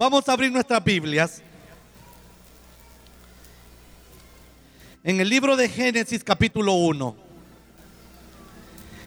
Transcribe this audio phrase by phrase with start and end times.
[0.00, 1.42] Vamos a abrir nuestras Biblias.
[5.04, 7.16] En el libro de Génesis capítulo 1.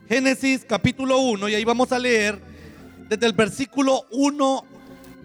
[0.08, 2.40] Génesis capítulo 1 y ahí vamos a leer
[3.10, 4.66] desde el versículo 1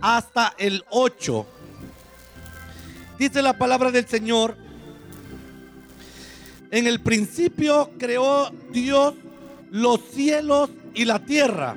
[0.00, 1.46] hasta el 8.
[3.18, 4.56] Dice la palabra del Señor.
[6.70, 9.12] En el principio creó Dios
[9.70, 11.76] los cielos y la tierra.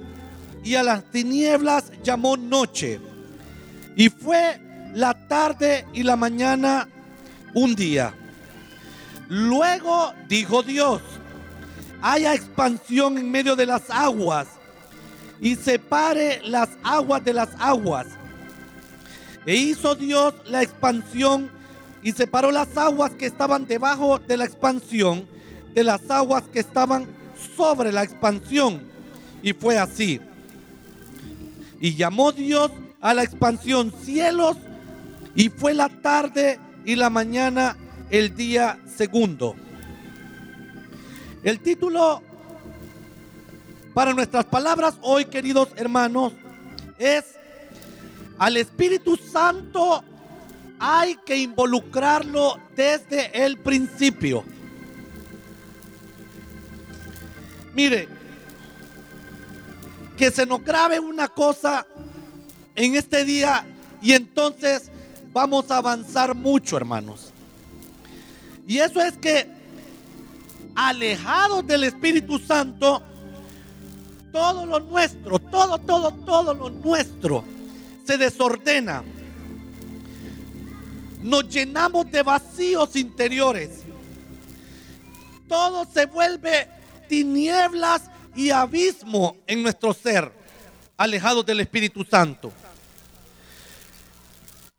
[0.63, 2.99] y a las tinieblas llamó noche.
[3.95, 4.59] Y fue
[4.93, 6.87] la tarde y la mañana
[7.53, 8.13] un día.
[9.27, 11.01] Luego dijo Dios,
[12.01, 14.47] haya expansión en medio de las aguas
[15.39, 18.07] y separe las aguas de las aguas.
[19.45, 21.49] E hizo Dios la expansión
[22.03, 25.27] y separó las aguas que estaban debajo de la expansión
[25.73, 27.07] de las aguas que estaban
[27.55, 28.83] sobre la expansión.
[29.41, 30.19] Y fue así.
[31.81, 34.55] Y llamó Dios a la expansión cielos
[35.35, 37.75] y fue la tarde y la mañana
[38.11, 39.55] el día segundo.
[41.43, 42.21] El título
[43.95, 46.33] para nuestras palabras hoy, queridos hermanos,
[46.99, 47.25] es
[48.37, 50.03] al Espíritu Santo
[50.79, 54.43] hay que involucrarlo desde el principio.
[57.73, 58.07] Mire,
[60.17, 61.85] que se nos grabe una cosa
[62.75, 63.65] en este día
[64.01, 64.91] y entonces
[65.33, 67.31] vamos a avanzar mucho, hermanos.
[68.67, 69.47] Y eso es que
[70.75, 73.01] alejados del Espíritu Santo,
[74.31, 77.43] todo lo nuestro, todo, todo, todo lo nuestro
[78.05, 79.03] se desordena.
[81.21, 83.83] Nos llenamos de vacíos interiores.
[85.47, 86.67] Todo se vuelve
[87.07, 88.03] tinieblas
[88.35, 90.31] y abismo en nuestro ser,
[90.97, 92.51] alejados del Espíritu Santo.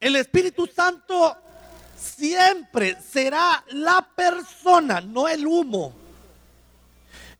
[0.00, 1.36] El Espíritu Santo
[1.96, 5.92] siempre será la persona, no el humo,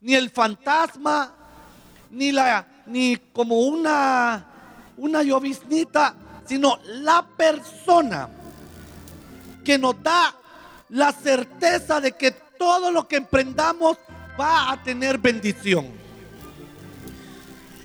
[0.01, 1.33] ni el fantasma,
[2.11, 4.45] ni la ni como una
[4.97, 8.29] una lloviznita, sino la persona
[9.63, 10.35] que nos da
[10.89, 13.97] la certeza de que todo lo que emprendamos
[14.39, 16.02] va a tener bendición.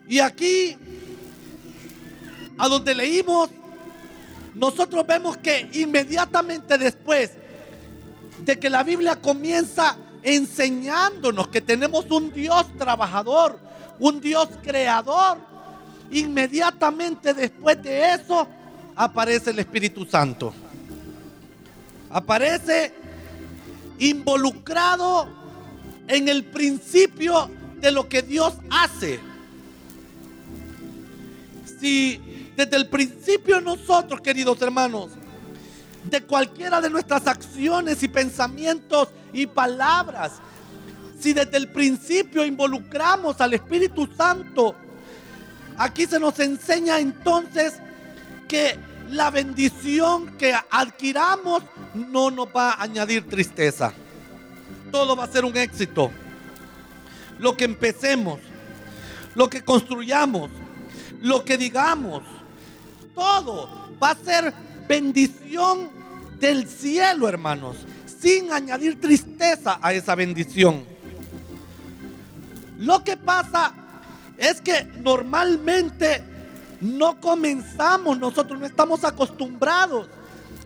[0.09, 0.77] Y aquí,
[2.57, 3.51] a donde leímos,
[4.55, 7.31] nosotros vemos que inmediatamente después
[8.45, 13.59] de que la Biblia comienza enseñándonos que tenemos un Dios trabajador,
[13.99, 15.39] un Dios creador,
[16.11, 18.49] inmediatamente después de eso
[18.97, 20.55] aparece el Espíritu Santo.
[22.11, 22.95] Aparece
[23.99, 25.29] involucrado
[26.07, 29.21] en el principio de lo que Dios hace.
[31.81, 35.11] Si desde el principio nosotros, queridos hermanos,
[36.05, 40.33] de cualquiera de nuestras acciones y pensamientos y palabras,
[41.21, 44.75] si desde el principio involucramos al Espíritu Santo,
[45.77, 47.75] aquí se nos enseña entonces
[48.49, 48.79] que
[49.11, 51.63] la bendición que adquiramos
[51.95, 53.93] no nos va a añadir tristeza
[54.91, 56.11] todo va a ser un éxito.
[57.39, 58.41] Lo que empecemos,
[59.35, 60.51] lo que construyamos,
[61.21, 62.23] lo que digamos,
[63.15, 63.69] todo
[64.03, 64.53] va a ser
[64.89, 65.91] bendición
[66.39, 70.85] del cielo, hermanos, sin añadir tristeza a esa bendición.
[72.79, 73.75] Lo que pasa
[74.37, 76.23] es que normalmente
[76.81, 80.09] no comenzamos, nosotros no estamos acostumbrados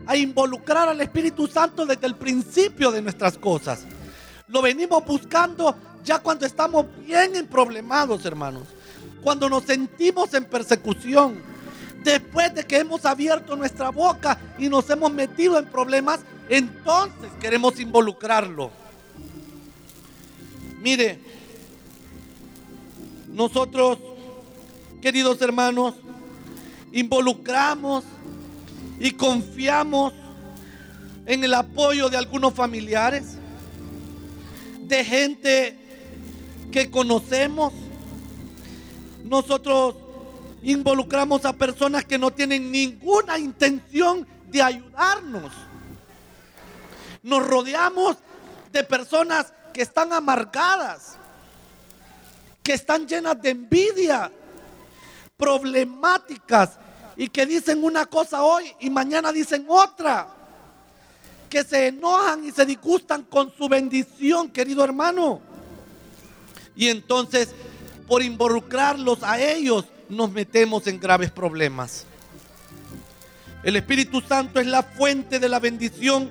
[0.07, 3.85] a involucrar al Espíritu Santo desde el principio de nuestras cosas.
[4.49, 5.75] Lo venimos buscando
[6.05, 8.69] ya cuando estamos bien problemados, hermanos.
[9.23, 11.53] Cuando nos sentimos en persecución.
[12.03, 17.79] Después de que hemos abierto nuestra boca y nos hemos metido en problemas, entonces queremos
[17.79, 18.73] involucrarlo.
[20.81, 21.21] Mire,
[23.29, 23.99] nosotros,
[25.01, 25.95] queridos hermanos,
[26.91, 28.05] involucramos
[28.99, 30.13] y confiamos
[31.25, 33.37] en el apoyo de algunos familiares
[34.83, 35.79] de gente
[36.71, 37.73] que conocemos.
[39.33, 39.95] Nosotros
[40.63, 45.51] involucramos a personas que no tienen ninguna intención de ayudarnos.
[47.23, 48.19] Nos rodeamos
[48.71, 51.15] de personas que están amargadas,
[52.63, 54.31] que están llenas de envidia,
[55.39, 56.73] problemáticas
[57.17, 60.29] y que dicen una cosa hoy y mañana dicen otra.
[61.49, 65.41] Que se enojan y se disgustan con su bendición, querido hermano.
[66.77, 67.49] Y entonces,
[68.13, 72.05] por involucrarlos a ellos, nos metemos en graves problemas.
[73.63, 76.31] El Espíritu Santo es la fuente de la bendición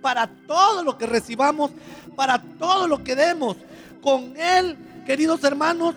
[0.00, 1.70] para todo lo que recibamos,
[2.16, 3.58] para todo lo que demos.
[4.00, 5.96] Con Él, queridos hermanos,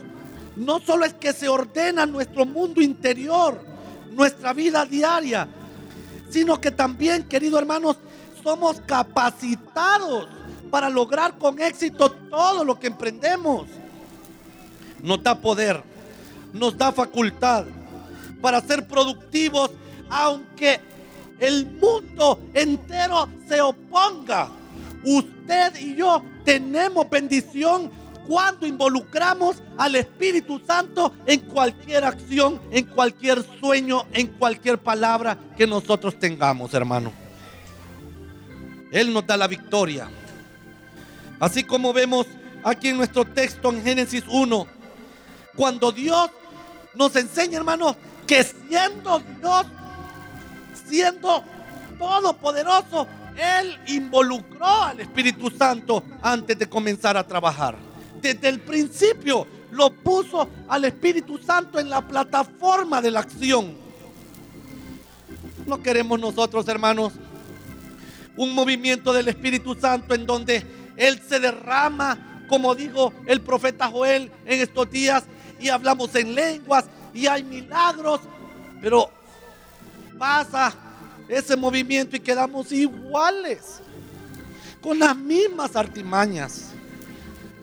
[0.57, 3.63] no solo es que se ordena nuestro mundo interior,
[4.12, 5.47] nuestra vida diaria,
[6.29, 7.95] sino que también, queridos hermanos,
[8.44, 10.27] somos capacitados
[10.69, 13.65] para lograr con éxito todo lo que emprendemos.
[15.05, 15.83] Nos da poder,
[16.51, 17.65] nos da facultad
[18.41, 19.69] para ser productivos,
[20.09, 20.79] aunque
[21.39, 24.49] el mundo entero se oponga.
[25.03, 27.91] Usted y yo tenemos bendición
[28.27, 35.67] cuando involucramos al Espíritu Santo en cualquier acción, en cualquier sueño, en cualquier palabra que
[35.67, 37.13] nosotros tengamos, hermano.
[38.91, 40.09] Él nos da la victoria.
[41.39, 42.25] Así como vemos
[42.63, 44.75] aquí en nuestro texto en Génesis 1,
[45.55, 46.29] cuando Dios
[46.93, 49.65] nos enseña, hermano, que siendo Dios,
[50.87, 51.43] siendo
[51.97, 57.77] todopoderoso, Él involucró al Espíritu Santo antes de comenzar a trabajar.
[58.21, 63.75] Desde el principio lo puso al Espíritu Santo en la plataforma de la acción.
[65.65, 67.13] No queremos nosotros, hermanos,
[68.37, 70.65] un movimiento del Espíritu Santo en donde
[70.97, 75.23] Él se derrama, como dijo el profeta Joel en estos días,
[75.65, 78.21] y hablamos en lenguas y hay milagros,
[78.79, 79.09] pero
[80.15, 80.71] pasa
[81.27, 83.81] ese movimiento y quedamos iguales,
[84.79, 86.67] con las mismas artimañas.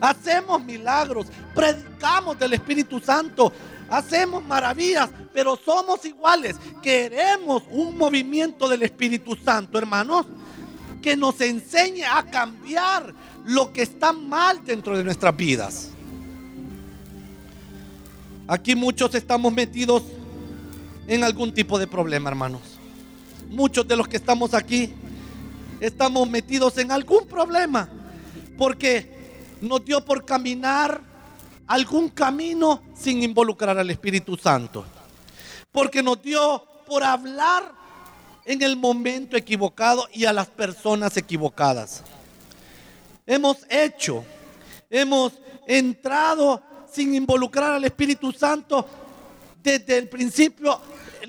[0.01, 3.53] Hacemos milagros, predicamos del Espíritu Santo,
[3.89, 6.57] hacemos maravillas, pero somos iguales.
[6.81, 10.25] Queremos un movimiento del Espíritu Santo, hermanos,
[11.01, 13.13] que nos enseñe a cambiar
[13.45, 15.92] lo que está mal dentro de nuestras vidas.
[18.47, 20.03] Aquí muchos estamos metidos
[21.07, 22.61] en algún tipo de problema, hermanos.
[23.49, 24.93] Muchos de los que estamos aquí
[25.79, 27.87] estamos metidos en algún problema
[28.57, 29.09] porque
[29.61, 31.01] nos dio por caminar
[31.67, 34.83] algún camino sin involucrar al Espíritu Santo.
[35.71, 37.71] Porque nos dio por hablar
[38.43, 42.03] en el momento equivocado y a las personas equivocadas.
[43.25, 44.25] Hemos hecho,
[44.89, 45.31] hemos
[45.65, 46.61] entrado
[46.93, 48.85] sin involucrar al Espíritu Santo
[49.61, 50.79] desde el principio.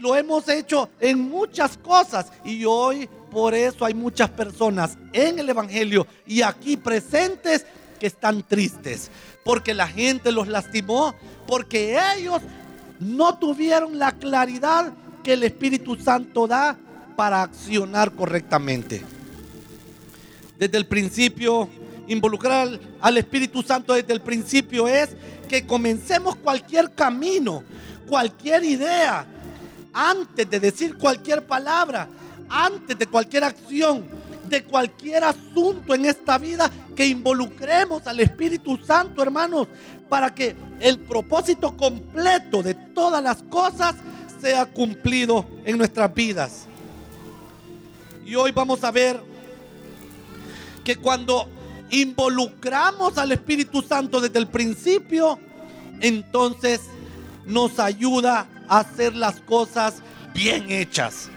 [0.01, 5.49] Lo hemos hecho en muchas cosas y hoy por eso hay muchas personas en el
[5.49, 7.65] Evangelio y aquí presentes
[7.99, 9.11] que están tristes
[9.45, 11.15] porque la gente los lastimó,
[11.47, 12.41] porque ellos
[12.99, 16.77] no tuvieron la claridad que el Espíritu Santo da
[17.15, 19.03] para accionar correctamente.
[20.59, 21.69] Desde el principio,
[22.07, 25.11] involucrar al Espíritu Santo desde el principio es
[25.49, 27.63] que comencemos cualquier camino,
[28.07, 29.27] cualquier idea,
[29.93, 32.09] antes de decir cualquier palabra,
[32.49, 34.05] antes de cualquier acción,
[34.49, 39.69] de cualquier asunto en esta vida, que involucremos al Espíritu Santo, hermanos,
[40.09, 43.95] para que el propósito completo de todas las cosas
[44.41, 46.67] sea cumplido en nuestras vidas.
[48.27, 49.21] Y hoy vamos a ver
[50.85, 51.49] que cuando
[52.01, 55.39] involucramos al Espíritu Santo desde el principio,
[56.01, 56.81] entonces
[57.47, 59.97] nos ayuda a hacer las cosas
[60.35, 61.29] bien hechas.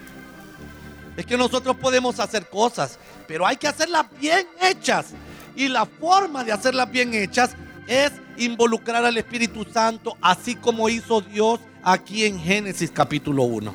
[1.16, 2.98] Es que nosotros podemos hacer cosas,
[3.28, 5.08] pero hay que hacerlas bien hechas.
[5.56, 7.52] Y la forma de hacerlas bien hechas
[7.88, 13.74] es involucrar al Espíritu Santo, así como hizo Dios aquí en Génesis capítulo 1.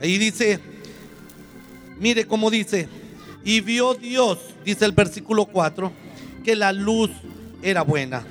[0.00, 0.60] Ahí dice,
[1.98, 2.88] mire cómo dice,
[3.46, 5.92] y vio Dios, dice el versículo 4,
[6.44, 7.12] que la luz
[7.62, 8.24] era buena.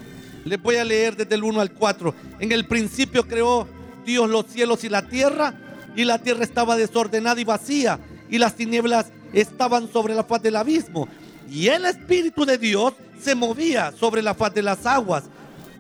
[0.44, 2.14] Les voy a leer desde el 1 al 4.
[2.42, 3.66] En el principio creó
[4.06, 5.54] Dios los cielos y la tierra,
[5.96, 7.98] y la tierra estaba desordenada y vacía,
[8.30, 11.08] y las tinieblas estaban sobre la faz del abismo.
[11.50, 15.24] Y el Espíritu de Dios se movía sobre la faz de las aguas.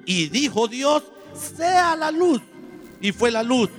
[0.05, 1.03] Y dijo Dios,
[1.57, 2.41] sea la luz.
[3.01, 3.69] Y fue la luz.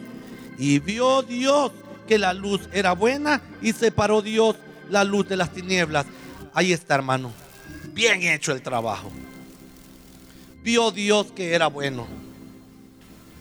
[0.59, 1.73] Y vio Dios
[2.07, 4.57] que la luz era buena y separó Dios
[4.91, 6.07] la luz de las tinieblas.
[6.55, 7.33] Ahí está, hermano.
[7.93, 9.11] Bien hecho el trabajo.
[10.63, 12.07] Vio Dios que era bueno.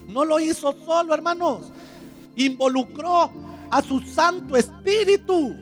[0.07, 1.71] No lo hizo solo, hermanos.
[2.35, 3.31] Involucró
[3.71, 5.55] a su Santo Espíritu,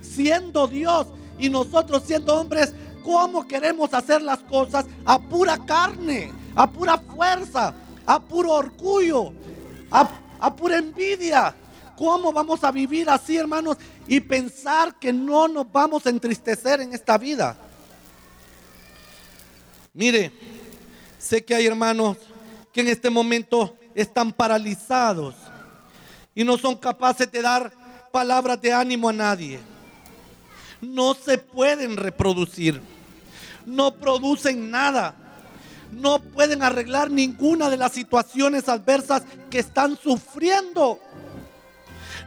[0.00, 1.06] siendo Dios
[1.38, 7.74] y nosotros siendo hombres, ¿cómo queremos hacer las cosas a pura carne, a pura fuerza,
[8.04, 9.32] a puro orgullo,
[9.90, 10.08] a,
[10.40, 11.54] a pura envidia?
[11.98, 13.76] ¿Cómo vamos a vivir así, hermanos?
[14.06, 17.56] Y pensar que no nos vamos a entristecer en esta vida.
[19.92, 20.30] Mire,
[21.18, 22.16] sé que hay hermanos
[22.72, 25.34] que en este momento están paralizados
[26.36, 27.72] y no son capaces de dar
[28.12, 29.58] palabras de ánimo a nadie.
[30.80, 32.80] No se pueden reproducir,
[33.66, 35.16] no producen nada,
[35.90, 41.00] no pueden arreglar ninguna de las situaciones adversas que están sufriendo.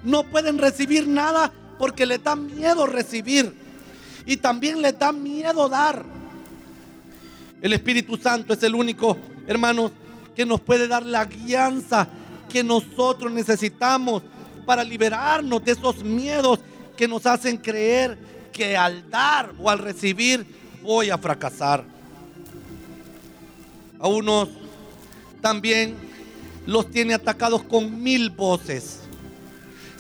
[0.04, 3.54] No pueden recibir nada porque les da miedo recibir
[4.26, 6.04] y también les da miedo dar.
[7.62, 9.18] El Espíritu Santo es el único,
[9.48, 9.92] hermanos,
[10.36, 12.08] que nos puede dar la guianza
[12.50, 14.24] que nosotros necesitamos
[14.66, 16.60] para liberarnos de esos miedos
[16.98, 18.18] que nos hacen creer
[18.52, 20.46] que al dar o al recibir
[20.82, 21.84] voy a fracasar.
[24.00, 24.50] A unos
[25.42, 25.96] también
[26.66, 29.01] los tiene atacados con mil voces,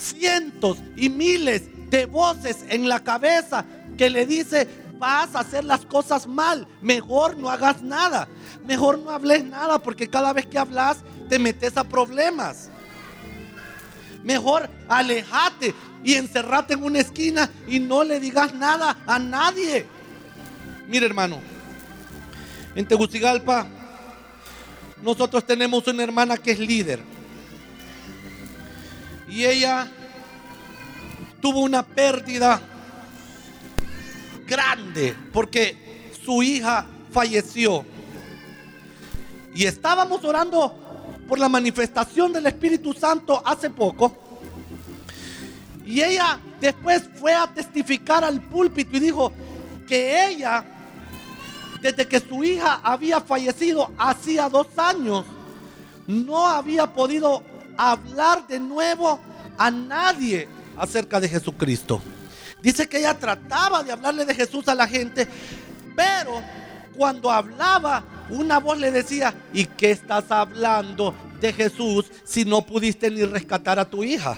[0.01, 3.65] cientos y miles de voces en la cabeza
[3.97, 4.67] que le dice,
[4.97, 8.27] vas a hacer las cosas mal, mejor no hagas nada,
[8.65, 10.97] mejor no hables nada porque cada vez que hablas
[11.29, 12.69] te metes a problemas.
[14.23, 19.85] Mejor alejate y encerrate en una esquina y no le digas nada a nadie.
[20.87, 21.39] Mire hermano,
[22.75, 23.67] en Tegucigalpa
[25.01, 27.10] nosotros tenemos una hermana que es líder.
[29.31, 29.89] Y ella
[31.39, 32.61] tuvo una pérdida
[34.45, 37.85] grande porque su hija falleció.
[39.55, 40.75] Y estábamos orando
[41.29, 44.17] por la manifestación del Espíritu Santo hace poco.
[45.85, 49.31] Y ella después fue a testificar al púlpito y dijo
[49.87, 50.65] que ella,
[51.81, 55.23] desde que su hija había fallecido hacía dos años,
[56.05, 57.43] no había podido
[57.77, 59.19] hablar de nuevo
[59.57, 60.47] a nadie
[60.77, 62.01] acerca de Jesucristo.
[62.61, 65.27] Dice que ella trataba de hablarle de Jesús a la gente,
[65.95, 66.41] pero
[66.95, 73.09] cuando hablaba, una voz le decía, ¿y qué estás hablando de Jesús si no pudiste
[73.09, 74.37] ni rescatar a tu hija?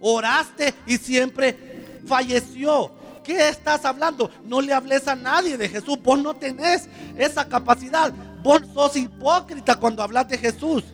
[0.00, 2.92] Oraste y siempre falleció.
[3.24, 4.30] ¿Qué estás hablando?
[4.44, 5.98] No le hables a nadie de Jesús.
[6.02, 8.12] Vos no tenés esa capacidad.
[8.42, 10.84] Vos sos hipócrita cuando hablas de Jesús.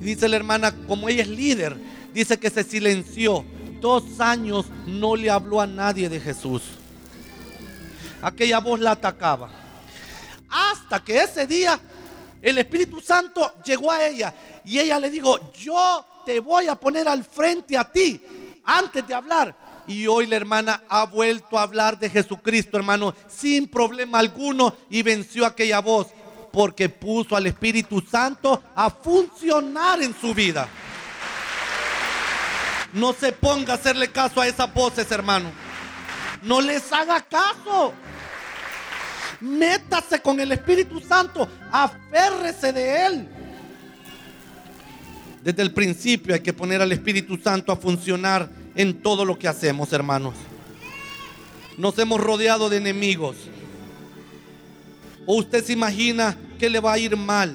[0.00, 1.76] Dice la hermana, como ella es líder,
[2.12, 3.44] dice que se silenció.
[3.80, 6.62] Dos años no le habló a nadie de Jesús.
[8.22, 9.50] Aquella voz la atacaba.
[10.48, 11.78] Hasta que ese día
[12.40, 14.34] el Espíritu Santo llegó a ella
[14.64, 18.20] y ella le dijo, yo te voy a poner al frente a ti
[18.64, 19.56] antes de hablar.
[19.86, 25.02] Y hoy la hermana ha vuelto a hablar de Jesucristo, hermano, sin problema alguno y
[25.02, 26.08] venció aquella voz
[26.54, 30.68] porque puso al Espíritu Santo a funcionar en su vida.
[32.92, 35.50] No se ponga a hacerle caso a esas voces, hermano.
[36.42, 37.92] No les haga caso.
[39.40, 41.48] Métase con el Espíritu Santo.
[41.72, 43.28] Aférrese de Él.
[45.42, 49.48] Desde el principio hay que poner al Espíritu Santo a funcionar en todo lo que
[49.48, 50.34] hacemos, hermanos.
[51.76, 53.34] Nos hemos rodeado de enemigos.
[55.26, 57.54] ¿O usted se imagina que le va a ir mal?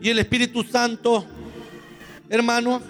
[0.00, 1.24] Y el Espíritu Santo,
[2.28, 2.82] hermanos,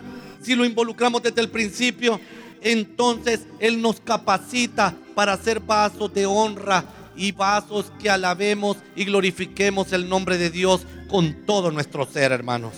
[0.43, 2.21] si lo involucramos desde el principio,
[2.61, 6.85] entonces Él nos capacita para ser vasos de honra
[7.17, 12.73] y vasos que alabemos y glorifiquemos el nombre de Dios con todo nuestro ser, hermanos.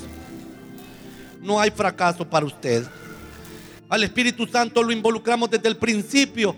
[1.40, 2.84] No hay fracaso para usted.
[3.88, 6.56] Al Espíritu Santo lo involucramos desde el principio,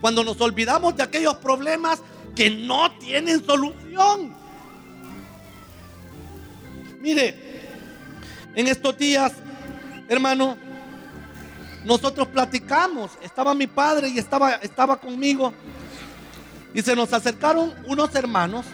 [0.00, 2.02] cuando nos olvidamos de aquellos problemas
[2.34, 4.34] que no tienen solución.
[7.00, 7.34] Mire,
[8.54, 9.32] en estos días,
[10.08, 10.56] hermano,
[11.84, 15.52] nosotros platicamos, estaba mi padre y estaba, estaba conmigo,
[16.72, 18.66] y se nos acercaron unos hermanos,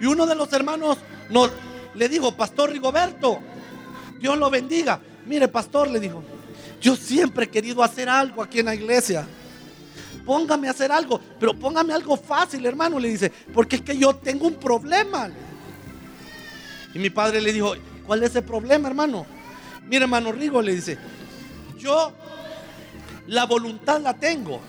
[0.00, 0.98] y uno de los hermanos
[1.30, 1.50] nos,
[1.94, 3.40] le dijo, Pastor Rigoberto,
[4.20, 5.00] Dios lo bendiga.
[5.26, 6.22] Mire, pastor, le dijo,
[6.80, 9.26] yo siempre he querido hacer algo aquí en la iglesia.
[10.28, 14.14] Póngame a hacer algo, pero póngame algo fácil, hermano, le dice, porque es que yo
[14.14, 15.30] tengo un problema.
[16.92, 17.72] Y mi padre le dijo,
[18.06, 19.24] ¿cuál es el problema, hermano?
[19.88, 20.98] Mire, hermano Rigo, le dice,
[21.78, 22.12] yo
[23.26, 24.60] la voluntad la tengo.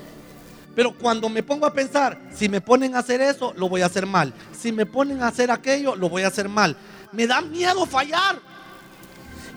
[0.74, 3.88] Pero cuando me pongo a pensar, si me ponen a hacer eso, lo voy a
[3.88, 4.34] hacer mal.
[4.58, 6.78] Si me ponen a hacer aquello, lo voy a hacer mal.
[7.12, 8.40] me da miedo fallar.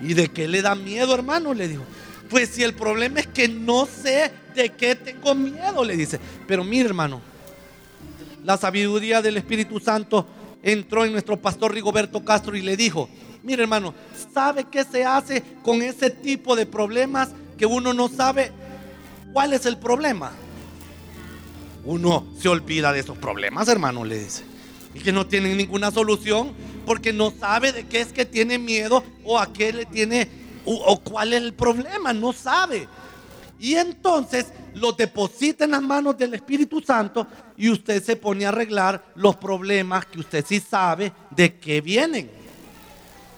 [0.01, 1.53] ¿Y de qué le da miedo, hermano?
[1.53, 1.85] Le dijo.
[2.33, 6.19] Pues si el problema es que no sé de qué tengo miedo, le dice.
[6.47, 7.21] Pero mire, hermano,
[8.43, 10.25] la sabiduría del Espíritu Santo
[10.63, 13.07] entró en nuestro pastor Rigoberto Castro y le dijo,
[13.43, 13.93] mire hermano,
[14.33, 18.51] ¿sabe qué se hace con ese tipo de problemas que uno no sabe
[19.31, 20.31] cuál es el problema?
[21.85, 24.43] Uno se olvida de esos problemas, hermano, le dice.
[24.95, 26.51] Y que no tienen ninguna solución
[26.87, 30.99] porque no sabe de qué es que tiene miedo o a qué le tiene o,
[30.99, 32.87] cuál es el problema, no sabe.
[33.59, 38.49] Y entonces lo deposita en las manos del Espíritu Santo y usted se pone a
[38.49, 42.29] arreglar los problemas que usted sí sabe de qué vienen.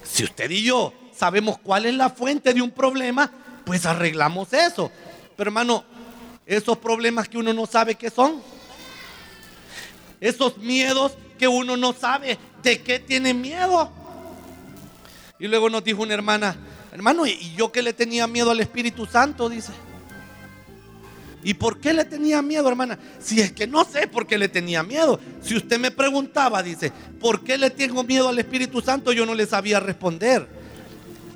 [0.04, 3.32] Si usted y yo sabemos cuál es la fuente de un problema,
[3.66, 4.92] pues arreglamos eso.
[5.36, 5.84] Pero hermano,
[6.46, 8.42] esos problemas que uno no sabe qué son,
[10.22, 13.92] esos miedos que uno no sabe de qué tiene miedo.
[15.40, 16.56] Y luego nos dijo una hermana,
[16.96, 19.50] hermano, ¿y yo que le tenía miedo al Espíritu Santo?
[19.50, 19.74] Dice.
[21.44, 22.98] ¿Y por qué le tenía miedo, hermana?
[23.20, 25.20] Si es que no sé por qué le tenía miedo.
[25.42, 29.12] Si usted me preguntaba, dice, ¿por qué le tengo miedo al Espíritu Santo?
[29.12, 30.48] Yo no le sabía responder.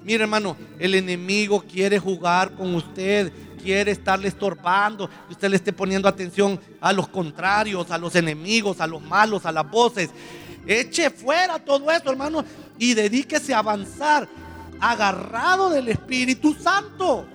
[0.03, 5.73] Mire, hermano, el enemigo quiere jugar con usted, quiere estarle estorbando, que usted le esté
[5.73, 10.09] poniendo atención a los contrarios, a los enemigos, a los malos, a las voces.
[10.65, 12.45] Eche fuera todo eso, hermano,
[12.79, 14.27] y dedíquese a avanzar
[14.79, 17.25] agarrado del Espíritu Santo.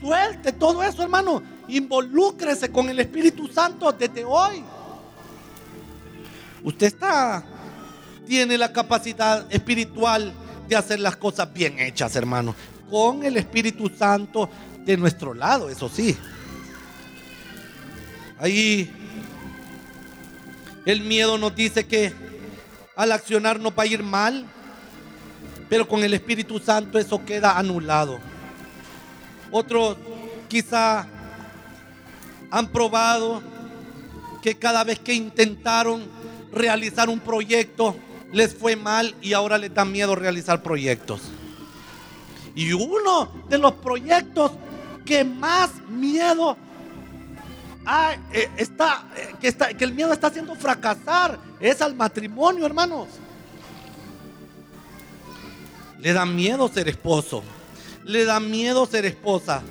[0.00, 1.42] Suelte todo eso, hermano.
[1.68, 4.62] Involúcrese con el Espíritu Santo desde hoy.
[6.64, 7.44] Usted está,
[8.26, 10.32] tiene la capacidad espiritual
[10.68, 12.54] de hacer las cosas bien hechas, hermano.
[12.90, 14.48] Con el Espíritu Santo
[14.84, 16.16] de nuestro lado, eso sí.
[18.38, 18.90] Ahí
[20.84, 22.12] el miedo nos dice que
[22.96, 24.46] al accionar no va a ir mal,
[25.72, 28.18] pero con el Espíritu Santo eso queda anulado.
[29.50, 29.96] Otros
[30.46, 31.06] quizá
[32.50, 33.42] han probado
[34.42, 36.04] que cada vez que intentaron
[36.52, 37.96] realizar un proyecto
[38.34, 41.22] les fue mal y ahora les da miedo realizar proyectos.
[42.54, 44.52] Y uno de los proyectos
[45.06, 46.54] que más miedo
[47.86, 49.06] eh, eh, está,
[49.40, 53.08] que el miedo está haciendo fracasar es al matrimonio, hermanos.
[56.02, 57.42] Le da miedo ser esposo
[58.04, 59.62] le da miedo ser esposa,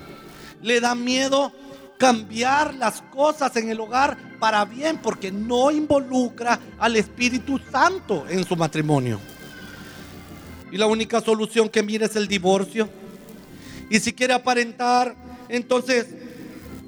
[0.61, 1.51] le da miedo
[1.97, 8.43] cambiar las cosas en el hogar para bien porque no involucra al Espíritu Santo en
[8.43, 9.19] su matrimonio.
[10.71, 12.89] Y la única solución que mira es el divorcio.
[13.89, 15.15] Y si quiere aparentar,
[15.49, 16.07] entonces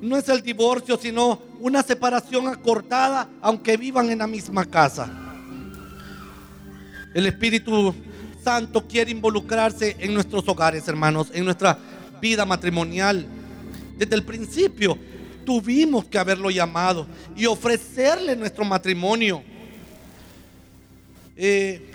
[0.02, 5.12] no es el divorcio, sino una separación acortada, aunque vivan en la misma casa.
[7.14, 7.94] El Espíritu
[8.44, 11.78] Santo quiere involucrarse en nuestros hogares, hermanos, en nuestra
[12.20, 13.26] vida matrimonial.
[13.98, 14.98] Desde el principio
[15.46, 19.44] tuvimos que haberlo llamado y ofrecerle nuestro matrimonio.
[21.36, 21.92] Eh,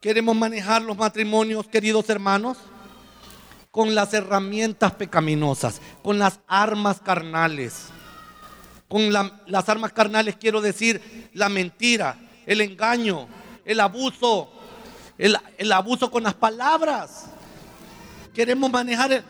[0.00, 2.58] queremos manejar los matrimonios, queridos hermanos,
[3.70, 7.88] con las herramientas pecaminosas, con las armas carnales.
[8.88, 13.26] Con las armas carnales quiero decir la mentira, el engaño,
[13.64, 14.55] el abuso,
[15.18, 17.26] el, abuso con las palabras.
[18.34, 19.24] Queremos manejar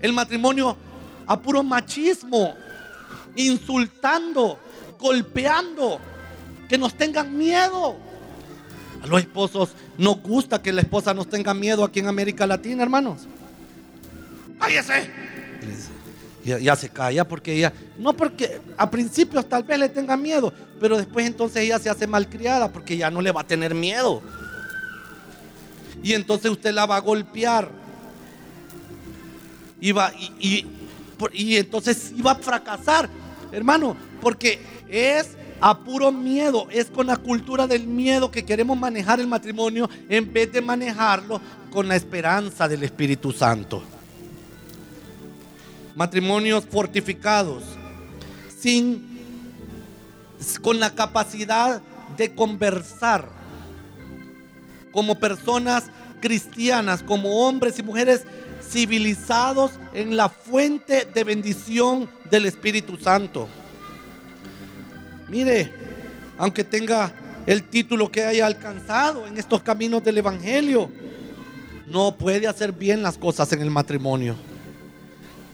[0.00, 0.76] el, matrimonio
[1.26, 2.54] a puro machismo,
[3.36, 4.58] insultando,
[4.98, 6.00] golpeando,
[6.68, 7.96] que nos tengan miedo.
[9.02, 12.82] A los esposos nos gusta que la esposa nos tenga miedo aquí en América Latina,
[12.82, 13.26] hermanos.
[14.58, 15.10] ¡Cállese!
[16.44, 20.52] Ya, ya, se calla porque ella, no porque a principios tal vez le tenga miedo,
[20.80, 24.20] pero después entonces ella se hace malcriada porque ya no le va a tener miedo
[26.02, 27.70] y entonces usted la va a golpear.
[29.80, 30.66] Y, va, y,
[31.32, 33.08] y, entonces iba a fracasar,
[33.50, 39.20] hermano, porque es a puro miedo, es con la cultura del miedo que queremos manejar
[39.20, 43.82] el matrimonio en vez de manejarlo con la esperanza del Espíritu Santo.
[45.94, 47.64] Matrimonios fortificados,
[48.58, 49.12] sin
[50.60, 51.80] con la capacidad
[52.16, 53.41] de conversar
[54.92, 55.84] como personas
[56.20, 58.22] cristianas, como hombres y mujeres
[58.62, 63.48] civilizados en la fuente de bendición del Espíritu Santo.
[65.28, 65.72] Mire,
[66.38, 67.12] aunque tenga
[67.46, 70.90] el título que haya alcanzado en estos caminos del Evangelio,
[71.86, 74.36] no puede hacer bien las cosas en el matrimonio.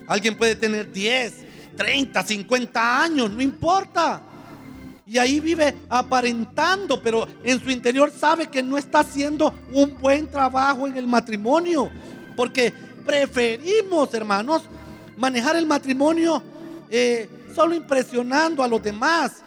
[0.07, 1.35] Alguien puede tener 10,
[1.77, 4.23] 30, 50 años, no importa.
[5.09, 10.27] Y ahí vive aparentando, pero en su interior sabe que no está haciendo un buen
[10.27, 11.91] trabajo en el matrimonio.
[12.37, 12.75] Porque
[13.07, 14.65] preferimos, hermanos,
[15.17, 16.43] manejar el matrimonio
[16.91, 19.43] eh, solo impresionando a los demás,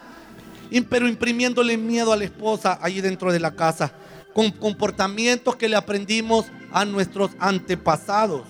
[0.90, 3.92] pero imprimiéndole miedo a la esposa allí dentro de la casa,
[4.34, 8.42] con comportamientos que le aprendimos a nuestros antepasados,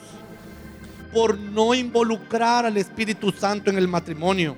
[1.12, 4.56] por no involucrar al Espíritu Santo en el matrimonio.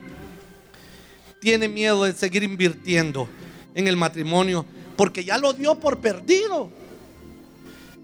[1.45, 3.29] Tiene miedo de seguir invirtiendo
[3.75, 4.65] en el matrimonio
[4.97, 6.71] porque ya lo dio por perdido.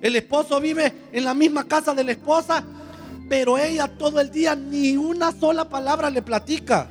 [0.03, 2.62] El esposo vive en la misma casa de la esposa,
[3.31, 6.87] pero ella todo el día ni una sola palabra le platica.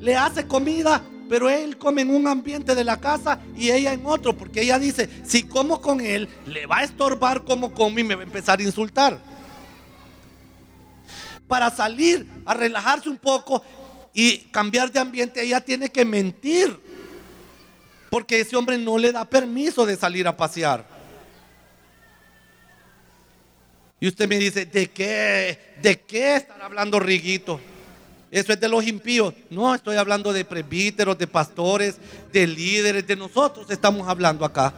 [0.00, 4.06] Le hace comida, pero él come en un ambiente de la casa y ella en
[4.06, 8.04] otro, porque ella dice, si como con él, le va a estorbar como come y
[8.04, 9.18] me va a empezar a insultar.
[11.48, 13.64] Para salir a relajarse un poco
[14.12, 16.76] y cambiar de ambiente, ella tiene que mentir,
[18.10, 20.86] porque ese hombre no le da permiso de salir a pasear.
[24.00, 25.74] Y usted me dice, ¿de qué?
[25.82, 27.60] ¿De qué estar hablando Riguito?
[28.30, 29.34] Eso es de los impíos.
[29.50, 31.96] No, estoy hablando de presbíteros, de pastores,
[32.32, 34.72] de líderes, de nosotros estamos hablando acá.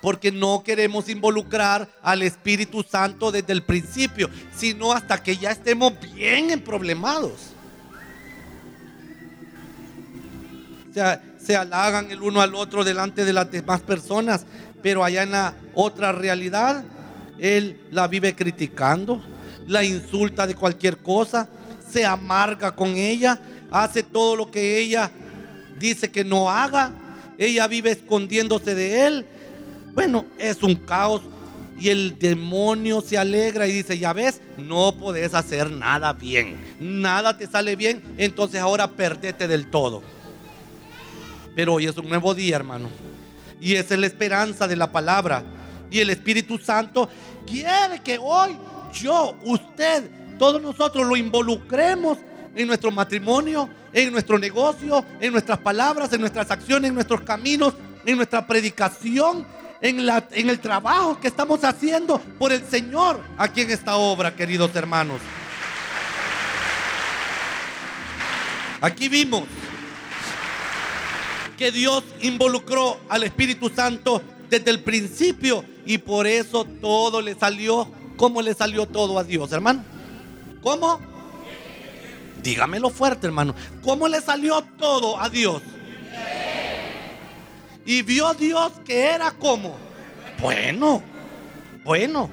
[0.00, 5.92] Porque no queremos involucrar al Espíritu Santo desde el principio, sino hasta que ya estemos
[6.14, 7.55] bien emproblemados.
[11.38, 14.46] Se halagan el uno al otro delante de las demás personas,
[14.82, 16.84] pero allá en la otra realidad
[17.38, 19.22] él la vive criticando,
[19.66, 21.48] la insulta de cualquier cosa,
[21.90, 23.38] se amarga con ella,
[23.70, 25.10] hace todo lo que ella
[25.78, 26.92] dice que no haga,
[27.36, 29.26] ella vive escondiéndose de él.
[29.94, 31.22] Bueno, es un caos
[31.78, 37.36] y el demonio se alegra y dice, ya ves, no podés hacer nada bien, nada
[37.36, 40.02] te sale bien, entonces ahora perdete del todo.
[41.56, 42.90] Pero hoy es un nuevo día, hermano.
[43.62, 45.42] Y esa es la esperanza de la palabra.
[45.90, 47.08] Y el Espíritu Santo
[47.46, 48.54] quiere que hoy
[48.92, 52.18] yo, usted, todos nosotros lo involucremos
[52.54, 57.72] en nuestro matrimonio, en nuestro negocio, en nuestras palabras, en nuestras acciones, en nuestros caminos,
[58.04, 59.46] en nuestra predicación,
[59.80, 64.76] en, en el trabajo que estamos haciendo por el Señor aquí en esta obra, queridos
[64.76, 65.22] hermanos.
[68.82, 69.44] Aquí vimos
[71.56, 77.90] que Dios involucró al Espíritu Santo desde el principio y por eso todo le salió.
[78.16, 79.84] ¿Cómo le salió todo a Dios, hermano?
[80.62, 81.00] ¿Cómo?
[82.42, 83.54] Dígamelo fuerte, hermano.
[83.82, 85.62] ¿Cómo le salió todo a Dios?
[87.84, 89.76] Y vio Dios que era como.
[90.40, 91.02] Bueno,
[91.84, 92.30] bueno.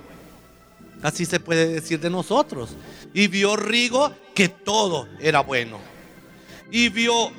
[1.02, 2.76] Así se puede decir de nosotros.
[3.14, 5.80] Y vio Rigo que todo era bueno.
[6.72, 7.32] Y vio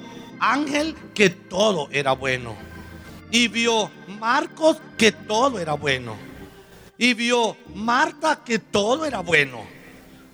[0.53, 2.55] Ángel que todo era bueno.
[3.31, 6.17] Y vio Marcos que todo era bueno.
[6.99, 9.63] Y vio Marta que todo era bueno.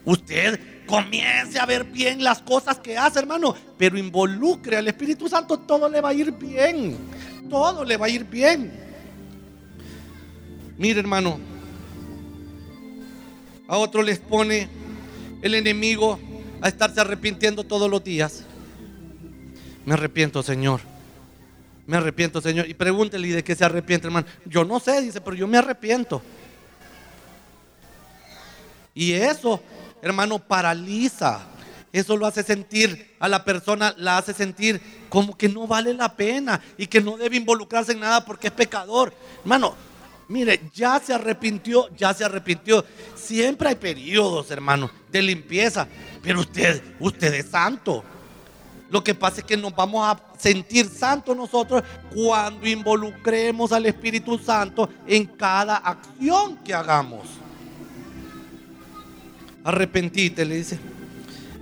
[0.04, 5.58] Usted comience a ver bien las cosas que hace, hermano, pero involucre al Espíritu Santo,
[5.60, 6.96] todo le va a ir bien.
[7.48, 8.72] Todo le va a ir bien.
[10.76, 11.38] Mire, hermano,
[13.68, 14.68] a otro les pone
[15.42, 16.18] el enemigo
[16.60, 18.44] a estarse arrepintiendo todos los días.
[19.84, 20.80] Me arrepiento, Señor.
[21.86, 22.68] Me arrepiento, Señor.
[22.68, 24.26] Y pregúntele de qué se arrepiente, hermano.
[24.44, 26.22] Yo no sé, dice, pero yo me arrepiento.
[28.94, 29.60] Y eso,
[30.02, 31.46] hermano, paraliza.
[31.92, 36.14] Eso lo hace sentir a la persona, la hace sentir como que no vale la
[36.14, 39.12] pena y que no debe involucrarse en nada porque es pecador.
[39.40, 39.74] Hermano,
[40.28, 42.84] mire, ya se arrepintió, ya se arrepintió.
[43.16, 45.88] Siempre hay periodos, hermano, de limpieza,
[46.22, 48.04] pero usted, usted es santo.
[48.90, 54.36] Lo que pasa es que nos vamos a sentir santos nosotros cuando involucremos al Espíritu
[54.36, 57.22] Santo en cada acción que hagamos.
[59.62, 60.78] Arrepentite, le dice.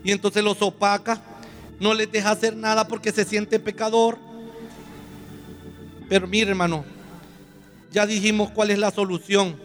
[0.03, 1.21] Y entonces los opaca,
[1.79, 4.19] no les deja hacer nada porque se siente pecador.
[6.09, 6.85] Pero mire, hermano,
[7.93, 9.57] ya dijimos cuál es la solución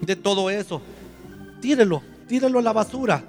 [0.00, 0.80] de todo eso.
[1.60, 3.22] Tírelo, tírelo a la basura.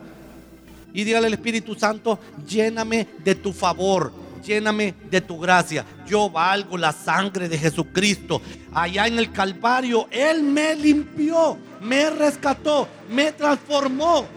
[0.94, 4.14] Y dígale al Espíritu Santo, lléname de tu favor,
[4.46, 5.84] lléname de tu gracia.
[6.08, 8.42] Yo valgo la sangre de Jesucristo.
[8.72, 14.28] Allá en el Calvario, Él me limpió, me rescató, me transformó.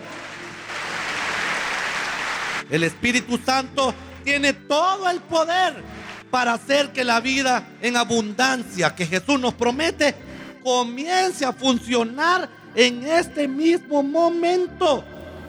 [2.70, 5.74] El Espíritu Santo tiene todo el poder
[6.30, 10.14] para hacer que la vida en abundancia que Jesús nos promete
[10.64, 15.04] comience a funcionar en este mismo momento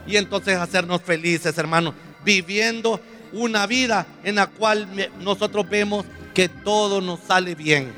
[0.08, 1.94] y entonces hacernos felices, hermanos,
[2.24, 3.00] viviendo
[3.34, 4.88] una vida en la cual
[5.20, 7.92] nosotros vemos que todo nos sale bien.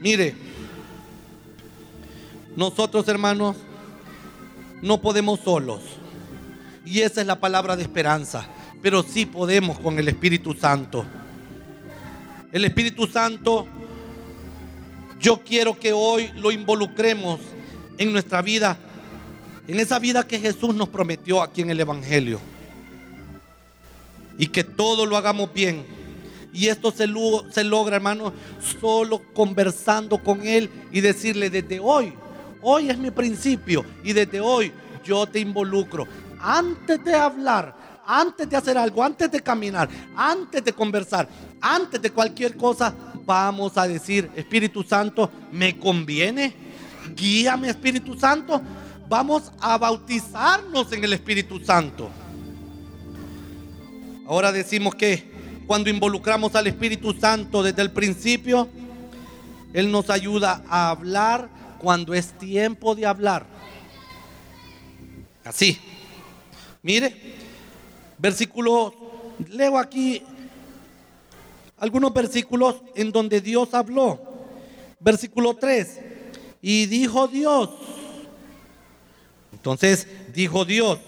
[0.00, 0.34] Mire,
[2.56, 3.56] nosotros hermanos
[4.82, 5.80] no podemos solos.
[6.84, 8.46] Y esa es la palabra de esperanza.
[8.82, 11.06] Pero sí podemos con el Espíritu Santo.
[12.50, 13.66] El Espíritu Santo,
[15.20, 17.38] yo quiero que hoy lo involucremos
[18.02, 18.76] en nuestra vida,
[19.66, 22.40] en esa vida que Jesús nos prometió aquí en el Evangelio.
[24.38, 25.84] Y que todo lo hagamos bien.
[26.52, 28.32] Y esto se, logra, hermano,
[28.80, 32.12] solo conversando con Él y decirle desde hoy,
[32.60, 34.72] hoy es mi principio y desde hoy
[35.04, 36.06] yo te involucro.
[36.38, 37.74] Antes de hablar,
[38.06, 41.26] antes de hacer algo, antes de caminar, antes de conversar,
[41.60, 46.71] antes de cualquier cosa, vamos a decir, Espíritu Santo, ¿me conviene?
[47.14, 48.60] Guíame, Espíritu Santo.
[49.08, 52.10] Vamos a bautizarnos en el Espíritu Santo.
[54.26, 55.30] Ahora decimos que
[55.66, 58.68] cuando involucramos al Espíritu Santo desde el principio,
[59.72, 61.48] Él nos ayuda a hablar
[61.78, 63.46] cuando es tiempo de hablar.
[65.44, 65.78] Así.
[66.82, 67.14] Mire,
[68.18, 68.94] versículo,
[69.48, 70.22] leo aquí
[71.78, 74.20] algunos versículos en donde Dios habló.
[75.00, 76.11] Versículo 3.
[76.62, 77.70] Y dijo Dios.
[79.52, 80.98] Entonces dijo Dios,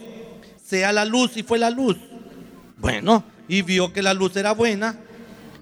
[0.65, 1.97] sea la luz y fue la luz.
[2.77, 4.99] Bueno, y vio que la luz era buena.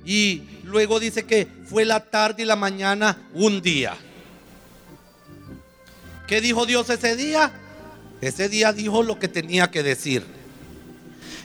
[0.05, 3.95] Y luego dice que fue la tarde y la mañana un día.
[6.27, 7.53] ¿Qué dijo Dios ese día?
[8.21, 10.25] Ese día dijo lo que tenía que decir.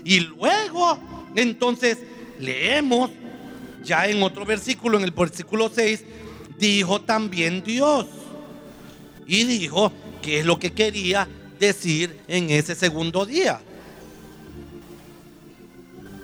[0.03, 0.99] Y luego,
[1.35, 1.97] entonces,
[2.39, 3.11] leemos
[3.83, 6.03] ya en otro versículo, en el versículo 6,
[6.57, 8.05] dijo también Dios.
[9.27, 11.27] Y dijo qué es lo que quería
[11.59, 13.59] decir en ese segundo día.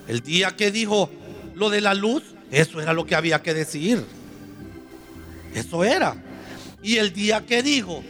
[0.08, 1.10] El día que dijo
[1.54, 4.04] lo de la luz, eso era lo que había que decir.
[5.54, 6.16] Eso era.
[6.82, 8.02] Y el día que dijo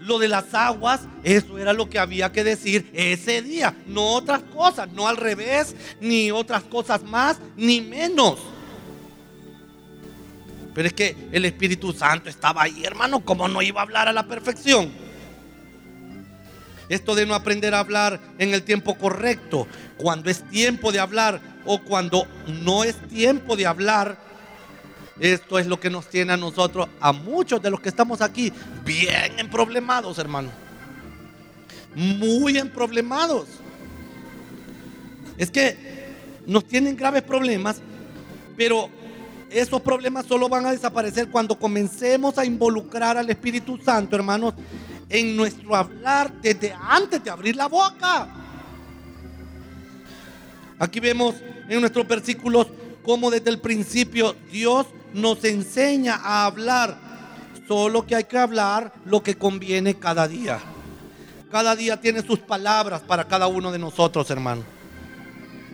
[0.00, 4.42] lo de las aguas, eso era lo que había que decir ese día, no otras
[4.42, 8.38] cosas, no al revés, ni otras cosas más, ni menos.
[10.74, 14.12] Pero es que el Espíritu Santo estaba ahí, hermano, ¿cómo no iba a hablar a
[14.12, 14.90] la perfección?
[16.88, 21.40] Esto de no aprender a hablar en el tiempo correcto, cuando es tiempo de hablar
[21.64, 24.18] o cuando no es tiempo de hablar,
[25.20, 28.52] esto es lo que nos tiene a nosotros, a muchos de los que estamos aquí,
[28.84, 30.50] bien emproblemados, hermano.
[31.94, 33.46] Muy emproblemados.
[35.36, 35.76] Es que
[36.46, 37.80] nos tienen graves problemas,
[38.56, 38.90] pero
[39.52, 44.54] esos problemas solo van a desaparecer cuando comencemos a involucrar al Espíritu Santo, hermanos,
[45.08, 48.28] en nuestro hablar desde antes de abrir la boca.
[50.78, 51.34] Aquí vemos
[51.68, 52.66] en nuestros versículos
[53.02, 56.98] cómo desde el principio Dios nos enseña a hablar,
[57.68, 60.60] solo que hay que hablar lo que conviene cada día.
[61.50, 64.64] Cada día tiene sus palabras para cada uno de nosotros, hermano.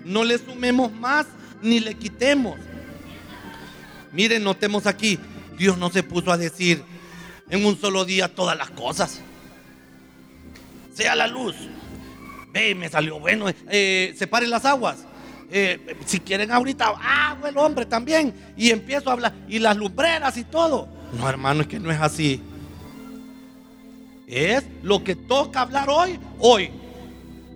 [0.04, 1.26] No le sumemos más
[1.62, 2.58] ni le quitemos.
[4.12, 5.18] Miren, notemos aquí,
[5.56, 6.82] Dios no se puso a decir
[7.50, 9.20] en un solo día todas las cosas.
[10.94, 11.54] Sea la luz.
[12.52, 13.46] Ve, me salió bueno.
[13.68, 14.98] Eh, separen las aguas.
[15.50, 18.34] Eh, si quieren ahorita, hago el hombre también.
[18.56, 19.34] Y empiezo a hablar.
[19.48, 20.88] Y las lumbreras y todo.
[21.12, 22.42] No, hermano, es que no es así.
[24.26, 26.70] Es lo que toca hablar hoy, hoy.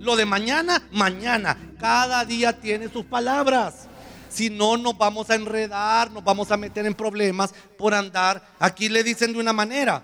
[0.01, 1.57] Lo de mañana, mañana.
[1.79, 3.89] Cada día tiene sus palabras.
[4.33, 8.43] Si no, nos vamos a enredar, nos vamos a meter en problemas por andar.
[8.59, 10.03] Aquí le dicen de una manera,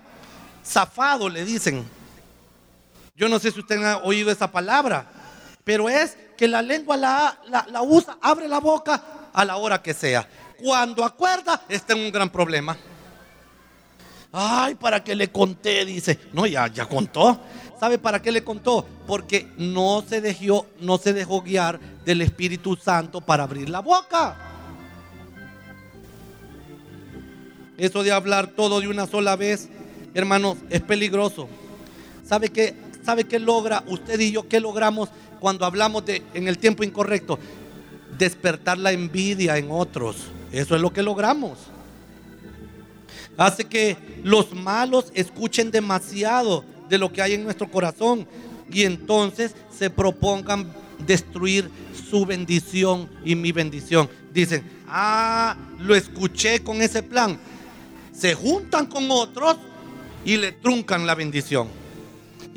[0.63, 1.83] zafado le dicen.
[3.15, 5.05] Yo no sé si usted ha oído esa palabra,
[5.63, 9.93] pero es que la lengua la, la, usa, abre la boca a la hora que
[9.93, 10.27] sea.
[10.57, 12.77] Cuando acuerda, está en un gran problema.
[14.31, 15.83] Ay, ¿para qué le conté?
[15.85, 17.41] Dice, no, ya, ya contó.
[17.79, 18.85] ¿Sabe para qué le contó?
[19.07, 24.35] Porque no se dejó, no se dejó guiar del Espíritu Santo para abrir la boca.
[27.77, 29.69] Eso de hablar todo de una sola vez,
[30.13, 31.47] hermanos, es peligroso.
[32.25, 32.75] ¿Sabe qué?
[33.05, 34.49] ¿Sabe qué logra usted y yo?
[34.49, 37.39] ¿Qué logramos cuando hablamos de en el tiempo incorrecto,
[38.17, 40.17] despertar la envidia en otros.
[40.51, 41.57] Eso es lo que logramos.
[43.37, 48.27] Hace que los malos escuchen demasiado de lo que hay en nuestro corazón
[48.71, 50.71] y entonces se propongan
[51.05, 51.69] destruir
[52.09, 54.09] su bendición y mi bendición.
[54.33, 57.39] Dicen, ah, lo escuché con ese plan.
[58.13, 59.57] Se juntan con otros
[60.25, 61.67] y le truncan la bendición.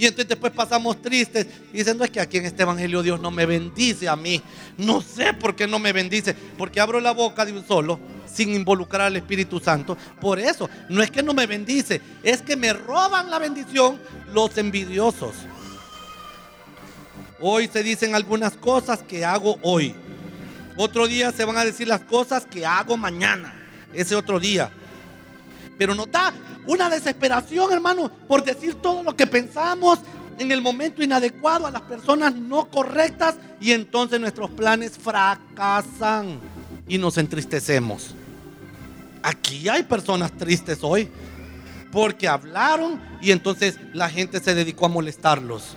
[0.02, 3.30] Y entonces después pasamos tristes y diciendo es que aquí en este evangelio Dios no
[3.30, 4.42] me bendice a mí.
[4.76, 8.52] No sé por qué no me bendice, porque abro la boca de un solo sin
[8.52, 9.96] involucrar al Espíritu Santo.
[10.20, 14.00] Por eso, no es que no me bendice, es que me roban la bendición
[14.32, 15.36] los envidiosos.
[17.38, 19.94] Hoy se dicen algunas cosas que hago hoy.
[20.76, 23.54] Otro día se van a decir las cosas que hago mañana.
[23.92, 24.68] Ese otro día.
[25.78, 26.34] Pero no da
[26.66, 29.98] una desesperación, hermano, por decir todo lo que pensamos
[30.38, 36.40] en el momento inadecuado a las personas no correctas y entonces nuestros planes fracasan
[36.88, 38.14] y nos entristecemos.
[39.22, 41.08] Aquí hay personas tristes hoy
[41.90, 45.76] porque hablaron y entonces la gente se dedicó a molestarlos.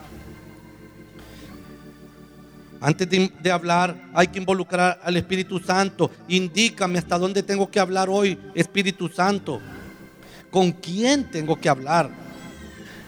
[2.81, 6.11] Antes de, hablar hay que involucrar al Espíritu Santo.
[6.27, 9.61] Indícame hasta dónde tengo que hablar hoy, Espíritu Santo.
[10.55, 12.09] ¿Con quién tengo que hablar?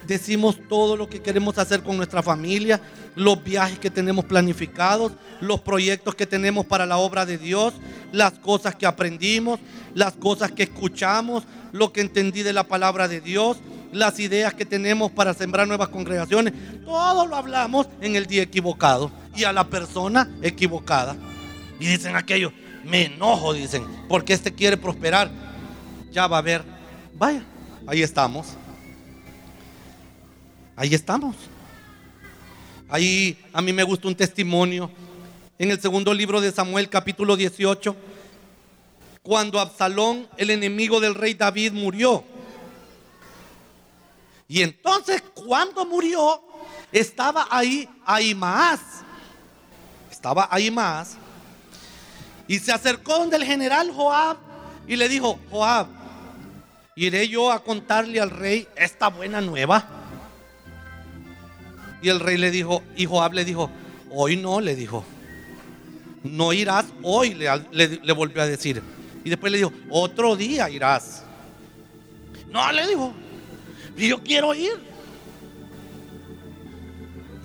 [0.06, 2.82] Decimos todo lo que queremos hacer con nuestra familia,
[3.16, 7.74] los viajes que tenemos planificados, los proyectos que tenemos para la obra de Dios,
[8.12, 9.62] las cosas que aprendimos,
[9.94, 13.56] las cosas que escuchamos, lo que entendí de la palabra de Dios,
[13.94, 16.54] las ideas que tenemos para sembrar nuevas congregaciones.
[16.84, 21.16] Todo lo hablamos en el día equivocado y a la persona equivocada.
[21.80, 22.52] Y dicen aquello,
[22.84, 25.32] me enojo, dicen, porque este quiere prosperar.
[26.12, 26.77] Ya va a ver.
[27.18, 27.42] Vaya,
[27.88, 28.50] ahí estamos.
[30.76, 31.36] Ahí estamos.
[32.88, 34.92] Ahí a mí me gusta un testimonio
[35.58, 37.96] en el segundo libro de Samuel, capítulo 18,
[39.24, 42.24] cuando Absalón, el enemigo del rey David, murió.
[44.48, 46.44] Y entonces cuando murió,
[46.92, 47.90] estaba ahí
[48.36, 48.80] más
[50.12, 51.18] Estaba más
[52.48, 54.38] Y se acercó donde el general Joab
[54.88, 55.97] y le dijo, Joab,
[56.98, 59.88] iré yo a contarle al rey esta buena nueva.
[62.02, 63.70] Y el rey le dijo, y Joab le dijo,
[64.12, 65.06] hoy no, le dijo,
[66.24, 68.82] no irás hoy, le, volvió a decir.
[69.24, 71.24] Y después le dijo, otro día irás.
[72.50, 73.14] No, le dijo,
[73.96, 74.74] yo quiero ir.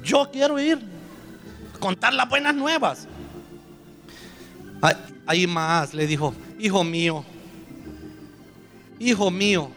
[0.02, 0.78] Yo quiero ir.
[1.78, 3.06] Contar las buenas nuevas.
[5.26, 7.24] Ahí más le dijo, hijo mío,
[9.02, 9.70] hijo mío,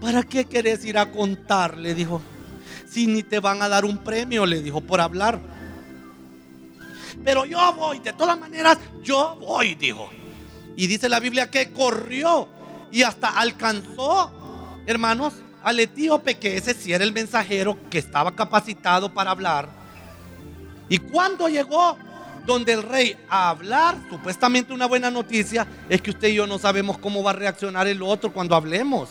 [0.00, 1.76] ¿para qué querés ir a contar?
[1.76, 2.22] Le dijo,
[2.88, 5.40] si ni te van a dar un premio, le dijo, por hablar.
[7.24, 10.10] Pero yo voy, de todas maneras, yo voy, dijo.
[10.76, 12.48] Y dice la Biblia que corrió
[12.90, 14.30] y hasta alcanzó,
[14.86, 19.68] hermanos, al etíope, que ese sí era el mensajero que estaba capacitado para hablar.
[20.88, 21.96] Y cuando llegó
[22.46, 26.58] donde el rey a hablar, supuestamente una buena noticia, es que usted y yo no
[26.58, 29.10] sabemos cómo va a reaccionar el otro cuando hablemos.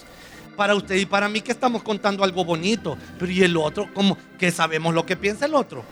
[0.57, 4.17] Para usted y para mí que estamos contando algo bonito, pero y el otro, como
[4.37, 5.83] que sabemos lo que piensa el otro.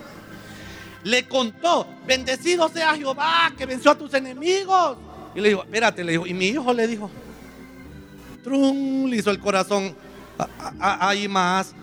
[1.03, 4.97] Le contó, bendecido sea Jehová que venció a tus enemigos.
[5.33, 7.09] Y le dijo, espérate, le dijo, y mi hijo le dijo,
[8.43, 9.95] trum, le hizo el corazón
[10.79, 11.73] ahí más.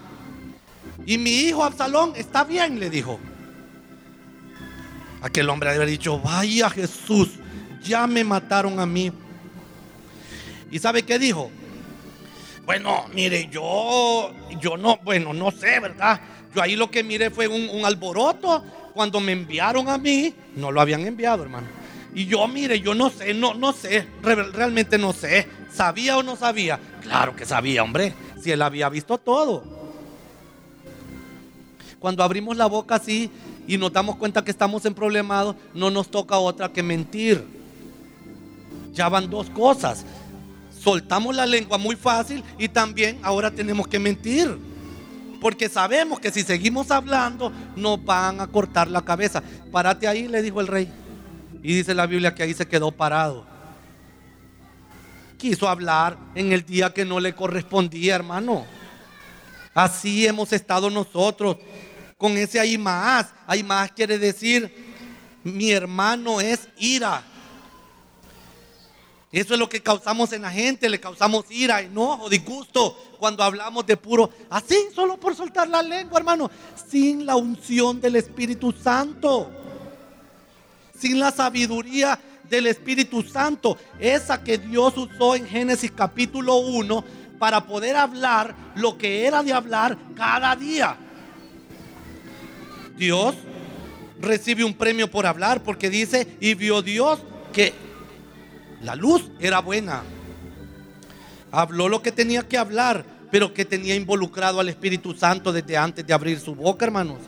[1.07, 3.19] Y mi hijo Absalón está bien, le dijo.
[5.23, 7.31] Aquel hombre había dicho, vaya Jesús,
[7.83, 9.11] ya me mataron a mí.
[10.71, 11.51] ¿Y sabe qué dijo?
[12.65, 16.21] Bueno, mire, yo, yo no, bueno, no sé, ¿verdad?
[16.55, 18.65] Yo ahí lo que miré fue un, un alboroto.
[18.93, 21.67] Cuando me enviaron a mí, no lo habían enviado, hermano.
[22.15, 25.47] Y yo, mire, yo no sé, no, no sé, realmente no sé.
[25.71, 26.81] ¿Sabía o no sabía?
[27.03, 28.15] Claro que sabía, hombre
[28.47, 29.65] si él había visto todo.
[31.99, 33.29] Cuando abrimos la boca así
[33.67, 37.45] y nos damos cuenta que estamos en problemados, no nos toca otra que mentir.
[38.93, 40.05] Ya van dos cosas.
[40.79, 44.57] Soltamos la lengua muy fácil y también ahora tenemos que mentir.
[45.41, 49.43] Porque sabemos que si seguimos hablando nos van a cortar la cabeza.
[49.71, 50.91] Párate ahí, le dijo el rey.
[51.63, 53.57] Y dice la Biblia que ahí se quedó parado
[55.37, 58.65] quiso hablar en el día que no le correspondía, hermano.
[59.75, 61.59] Así hemos estado nosotros
[62.19, 62.59] con ese.
[62.59, 63.33] Hay más
[63.95, 64.73] quiere decir,
[65.45, 67.23] mi hermano es ira.
[69.33, 73.85] Eso es lo que causamos en la gente, le causamos ira, enojo, disgusto cuando hablamos
[73.85, 76.51] de puro, así solo por soltar la lengua, hermano,
[76.89, 79.51] sin la unción del Espíritu Santo,
[80.99, 82.19] sin la sabiduría
[82.49, 87.05] del Espíritu Santo, esa que Dios usó en Génesis capítulo 1
[87.39, 90.97] para poder hablar lo que era de hablar cada día.
[92.97, 93.35] Dios
[94.21, 97.21] recibe un premio por hablar porque dice, y vio Dios
[97.53, 97.75] que
[98.83, 100.03] la luz era buena.
[101.51, 106.07] Habló lo que tenía que hablar, pero que tenía involucrado al Espíritu Santo desde antes
[106.07, 107.19] de abrir su boca, hermanos.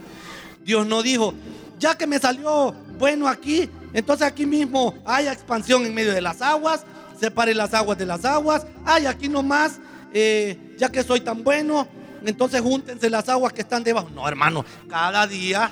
[0.65, 1.35] Dios no dijo,
[1.79, 6.43] ya que me salió bueno aquí, entonces aquí mismo haya expansión en medio de las
[6.43, 6.85] aguas,
[7.19, 9.81] separe las aguas de las aguas, hay aquí nomás,
[10.13, 11.89] eh, ya que soy tan bueno,
[12.25, 14.09] entonces júntense las aguas que están debajo.
[14.15, 15.71] No, hermano, cada día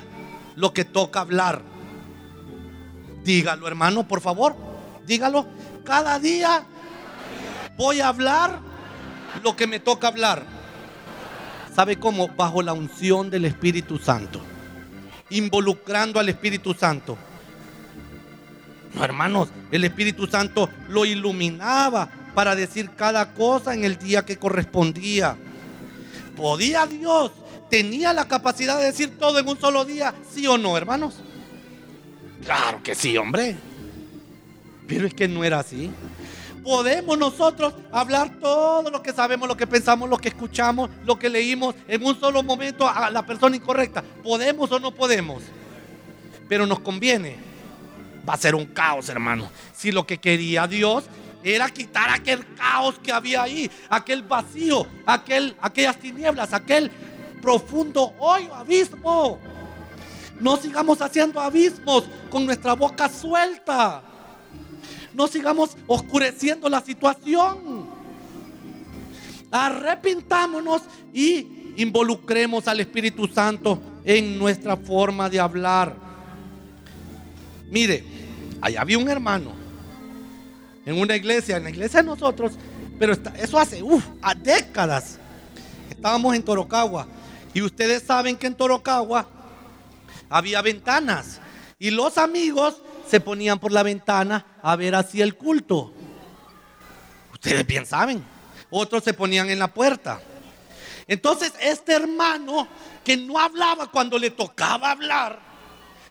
[0.55, 1.61] lo que toca hablar.
[3.23, 4.55] Dígalo, hermano, por favor,
[5.05, 5.47] dígalo.
[5.83, 6.63] Cada día
[7.77, 8.59] voy a hablar
[9.43, 10.43] lo que me toca hablar.
[11.75, 12.27] ¿Sabe cómo?
[12.29, 14.41] Bajo la unción del Espíritu Santo
[15.29, 17.17] involucrando al Espíritu Santo.
[18.93, 24.37] No, hermanos, el Espíritu Santo lo iluminaba para decir cada cosa en el día que
[24.37, 25.37] correspondía.
[26.37, 27.31] ¿Podía Dios?
[27.69, 30.13] ¿Tenía la capacidad de decir todo en un solo día?
[30.33, 31.15] ¿Sí o no, hermanos?
[32.45, 33.57] Claro que sí, hombre.
[34.87, 35.91] Pero es que no era así
[36.67, 41.29] podemos nosotros hablar todo lo que sabemos, lo que pensamos, lo que escuchamos, lo que
[41.29, 44.03] leímos en un solo momento a la persona incorrecta.
[44.21, 45.43] ¿Podemos o no podemos?
[46.49, 47.37] Pero nos conviene.
[48.27, 49.49] Va a ser un caos, hermano.
[49.73, 51.05] Si lo que quería Dios
[51.43, 56.91] era quitar aquel caos que había ahí, aquel vacío, aquel, aquellas tinieblas, aquel
[57.41, 59.39] profundo hoyo, abismo.
[60.39, 64.03] No sigamos haciendo abismos con nuestra boca suelta
[65.17, 67.87] no sigamos oscureciendo la situación.
[69.49, 75.95] Arrepintámonos y involucremos al Espíritu Santo en nuestra forma de hablar.
[77.71, 78.03] Mire,
[78.61, 79.53] allá había un hermano
[80.87, 82.53] en una iglesia, en la iglesia de nosotros,
[82.97, 83.83] pero eso hace
[84.21, 85.19] a décadas.
[85.89, 87.05] Estábamos en Torocagua
[87.53, 89.27] y ustedes saben que en Torocagua
[90.29, 91.41] había ventanas
[91.77, 95.93] y los amigos se ponían por la ventana a ver así el culto.
[97.33, 98.23] Ustedes bien saben.
[98.69, 100.21] Otros se ponían en la puerta.
[101.05, 102.65] Entonces este hermano
[103.03, 105.37] que no hablaba cuando le tocaba hablar,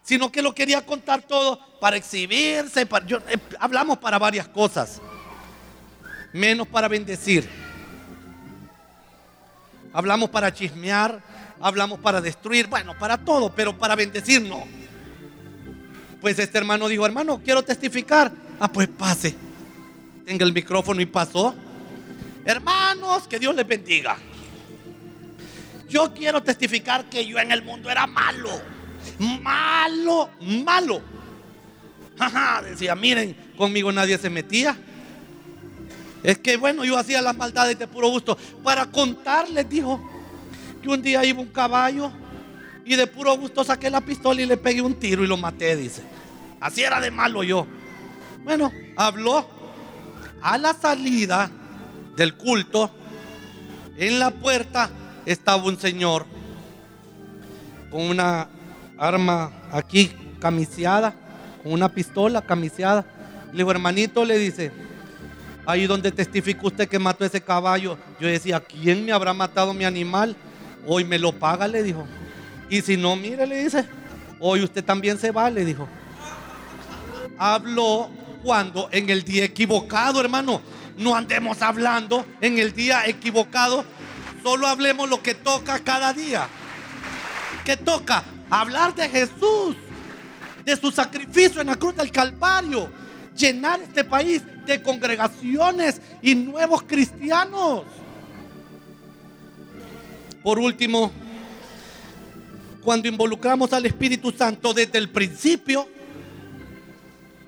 [0.07, 5.03] sino que lo quería contar todo para exhibirse, eh, hablamos para varias cosas,
[6.33, 7.49] menos para bendecir.
[9.93, 11.21] Hablamos para chismear,
[11.61, 14.65] hablamos para destruir, bueno, para todo, pero para bendecir no.
[16.21, 18.31] Pues este hermano dijo, hermano, quiero testificar.
[18.61, 19.35] Ah, pues pase.
[20.25, 21.53] Tenga el micrófono y pasó.
[22.45, 24.17] Hermanos, que Dios les bendiga.
[25.89, 28.76] Yo quiero testificar que yo en el mundo era malo.
[29.19, 31.01] Malo, malo.
[32.19, 34.77] Ajá, decía, miren, conmigo nadie se metía.
[36.23, 38.37] Es que bueno, yo hacía las maldades de puro gusto.
[38.63, 40.01] Para contarles, dijo,
[40.83, 42.11] que un día iba un caballo
[42.85, 45.77] y de puro gusto saqué la pistola y le pegué un tiro y lo maté,
[45.77, 46.03] dice.
[46.61, 47.67] Así era de malo yo.
[48.45, 49.49] Bueno, habló
[50.41, 51.51] a la salida
[52.17, 52.91] del culto.
[53.99, 54.91] En la puerta
[55.27, 56.27] estaba un señor
[57.91, 58.49] con una
[58.99, 61.14] arma aquí camiseada,
[61.62, 63.05] con una pistola camiseada.
[63.53, 64.72] Le digo, hermanito, le dice,
[65.66, 67.99] ahí donde testificó usted que mató ese caballo.
[68.20, 70.36] Yo decía, ¿quién me habrá matado mi animal?
[70.86, 72.07] Hoy me lo paga, le dijo.
[72.68, 73.84] Y si no, mire, le dice,
[74.40, 75.88] hoy usted también se va, le dijo.
[77.38, 78.11] Habló
[78.42, 80.61] cuando en el día equivocado, hermano.
[80.97, 83.84] No andemos hablando en el día equivocado.
[84.42, 86.49] Solo hablemos lo que toca cada día.
[87.64, 88.22] ¿Qué toca?
[88.51, 89.76] Hablar de Jesús,
[90.64, 92.90] de su sacrificio en la cruz del Calvario.
[93.36, 97.84] Llenar este país de congregaciones y nuevos cristianos.
[100.42, 101.11] Por último,
[102.82, 105.88] cuando involucramos al Espíritu Santo desde el principio,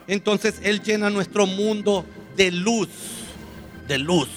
[0.09, 2.05] entonces Él llena nuestro mundo
[2.36, 2.88] de luz,
[3.86, 4.28] de luz.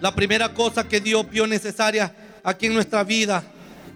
[0.00, 2.14] La primera cosa que Dios vio necesaria
[2.44, 3.42] aquí en nuestra vida,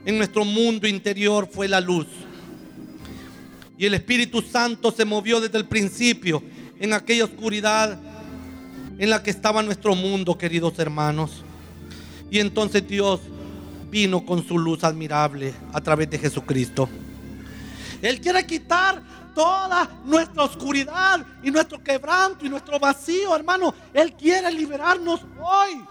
[0.04, 2.06] en nuestro mundo interior, fue la luz.
[3.78, 6.42] Y el Espíritu Santo se movió desde el principio
[6.78, 7.98] en aquella oscuridad
[8.98, 11.44] en la que estaba nuestro mundo, queridos hermanos.
[12.30, 13.20] Y entonces Dios
[13.90, 16.88] vino con su luz admirable a través de Jesucristo.
[18.00, 19.02] Él quiere quitar
[19.34, 23.74] toda nuestra oscuridad y nuestro quebranto y nuestro vacío, hermano.
[23.92, 25.84] Él quiere liberarnos hoy.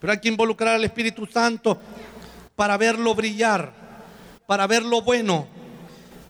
[0.00, 1.78] Pero hay que involucrar al Espíritu Santo
[2.62, 3.72] para verlo brillar,
[4.46, 5.48] para ver lo bueno,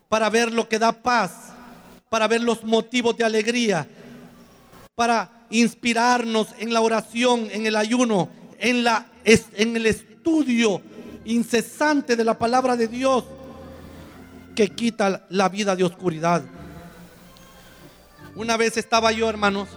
[0.08, 1.52] para ver lo que da paz,
[2.08, 3.86] para ver los motivos de alegría,
[4.94, 10.80] para inspirarnos en la oración, en el ayuno, en, la, en el estudio
[11.26, 13.24] incesante de la palabra de Dios
[14.56, 16.42] que quita la vida de oscuridad.
[18.34, 19.68] Una vez estaba yo, hermanos,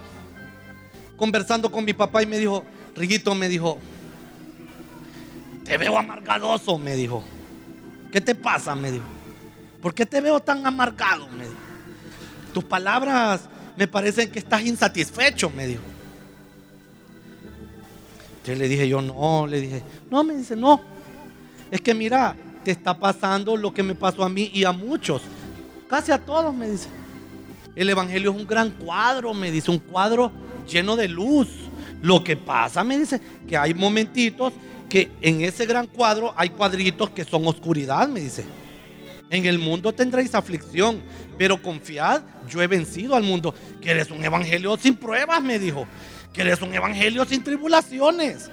[1.17, 2.63] conversando con mi papá y me dijo,
[2.95, 3.77] Riguito me dijo,
[5.65, 7.23] te veo amargadoso, me dijo.
[8.11, 8.75] ¿Qué te pasa?
[8.75, 9.03] Me dijo.
[9.81, 11.27] ¿Por qué te veo tan amargado?
[11.29, 11.57] Me dijo.
[12.53, 15.81] Tus palabras me parecen que estás insatisfecho, me dijo.
[18.37, 20.79] Entonces le dije yo, no, le dije, no, me dice, no.
[21.71, 25.23] Es que mira, te está pasando lo que me pasó a mí y a muchos.
[25.89, 26.87] Casi a todos, me dice.
[27.75, 30.31] El Evangelio es un gran cuadro, me dice, un cuadro
[30.69, 31.47] lleno de luz.
[32.03, 34.53] Lo que pasa, me dice, que hay momentitos
[34.89, 38.45] que en ese gran cuadro hay cuadritos que son oscuridad, me dice.
[39.29, 41.01] En el mundo tendréis aflicción,
[41.37, 43.53] pero confiad, yo he vencido al mundo.
[43.81, 45.87] Que eres un evangelio sin pruebas, me dijo.
[46.31, 48.49] Que eres un evangelio sin tribulaciones.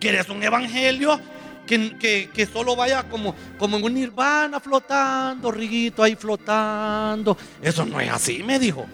[0.00, 1.20] Que eres un evangelio
[1.66, 7.36] que, que, solo vaya como, como en un nirvana flotando, riguito ahí flotando.
[7.60, 8.86] Eso no es así, me dijo.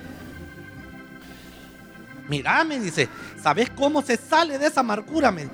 [2.28, 3.09] Mira, me dice,
[3.42, 5.30] ¿sabes cómo se sale de esa amargura?
[5.30, 5.48] Me,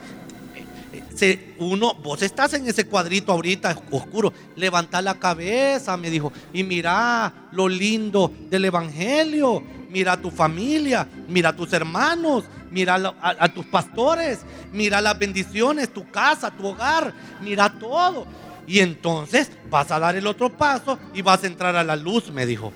[1.15, 6.65] se, uno, vos estás en ese cuadrito ahorita oscuro, levanta la cabeza, me dijo, y
[6.65, 13.49] mira lo lindo del Evangelio, mira a tu familia, mira a tus hermanos, mira a,
[13.49, 14.41] tus pastores,
[14.73, 18.27] mira las bendiciones, tu casa, tu hogar, mira todo.
[18.67, 22.33] Y entonces vas a dar el otro paso y vas a entrar a la luz,
[22.33, 22.73] me dijo.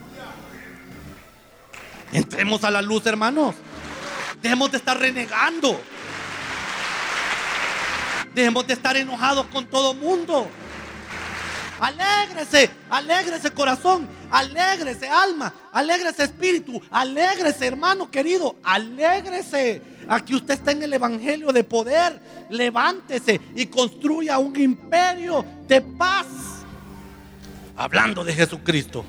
[2.12, 3.57] Entremos a la luz, hermanos.
[4.41, 5.80] Dejemos de estar renegando.
[8.39, 10.47] Dejemos de estar enojados con todo mundo.
[11.80, 19.82] Alégrese, alégrese corazón, alégrese alma, alégrese espíritu, alégrese hermano querido, alégrese.
[20.09, 22.20] Aquí usted está en el evangelio de poder.
[22.49, 26.28] Levántese y construya un imperio de paz.
[27.76, 29.05] Hablando de Jesucristo.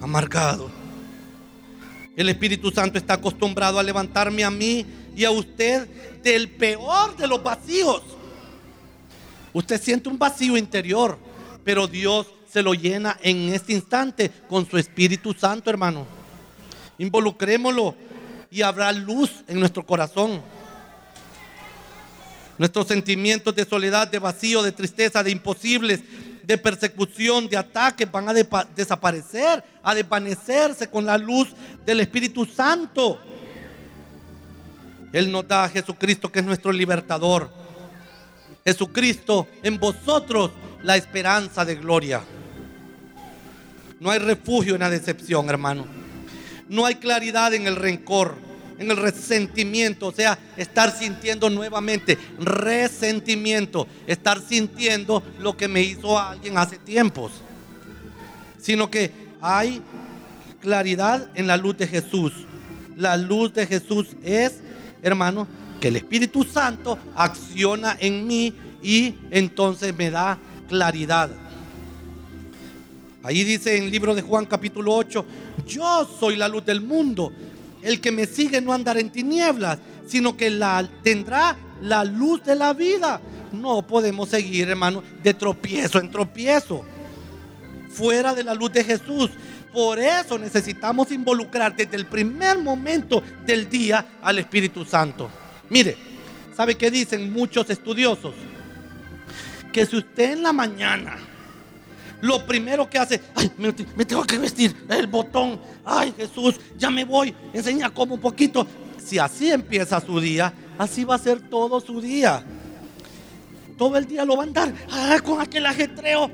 [0.00, 0.70] Amargado.
[2.14, 4.86] El Espíritu Santo está acostumbrado a levantarme a mí
[5.16, 5.88] y a usted
[6.22, 8.02] del peor de los vacíos.
[9.52, 11.18] Usted siente un vacío interior,
[11.64, 16.06] pero Dios se lo llena en este instante con su Espíritu Santo, hermano.
[16.98, 17.94] Involucrémoslo
[18.50, 20.42] y habrá luz en nuestro corazón.
[22.58, 26.00] Nuestros sentimientos de soledad, de vacío, de tristeza, de imposibles,
[26.42, 31.48] de persecución, de ataques van a desaparecer, a desvanecerse con la luz
[31.86, 33.18] del Espíritu Santo.
[35.12, 37.50] Él nos da a Jesucristo que es nuestro libertador.
[38.64, 40.52] Jesucristo en vosotros
[40.82, 42.22] la esperanza de gloria.
[43.98, 45.86] No hay refugio en la decepción, hermano.
[46.68, 48.36] No hay claridad en el rencor,
[48.78, 56.18] en el resentimiento, o sea, estar sintiendo nuevamente resentimiento, estar sintiendo lo que me hizo
[56.18, 57.32] alguien hace tiempos.
[58.58, 59.82] Sino que hay
[60.60, 62.32] claridad en la luz de Jesús.
[62.96, 64.60] La luz de Jesús es
[65.02, 65.46] hermano,
[65.80, 70.38] que el Espíritu Santo acciona en mí y entonces me da
[70.68, 71.30] claridad.
[73.22, 75.24] Ahí dice en el libro de Juan capítulo 8,
[75.66, 77.32] yo soy la luz del mundo.
[77.82, 82.54] El que me sigue no andará en tinieblas, sino que la, tendrá la luz de
[82.54, 83.20] la vida.
[83.52, 86.84] No podemos seguir, hermano, de tropiezo en tropiezo.
[87.90, 89.30] Fuera de la luz de Jesús.
[89.72, 95.30] Por eso necesitamos involucrar desde el primer momento del día al Espíritu Santo.
[95.68, 95.96] Mire,
[96.56, 98.34] ¿sabe qué dicen muchos estudiosos?
[99.72, 101.16] Que si usted en la mañana
[102.20, 107.04] lo primero que hace, ay, me, tengo que vestir, el botón, ay Jesús, ya me
[107.04, 108.66] voy, enseña como un poquito.
[108.98, 112.44] Si así empieza su día, así va a ser todo su día.
[113.78, 114.74] Todo el día lo va a andar
[115.22, 116.30] con aquel ajetreo.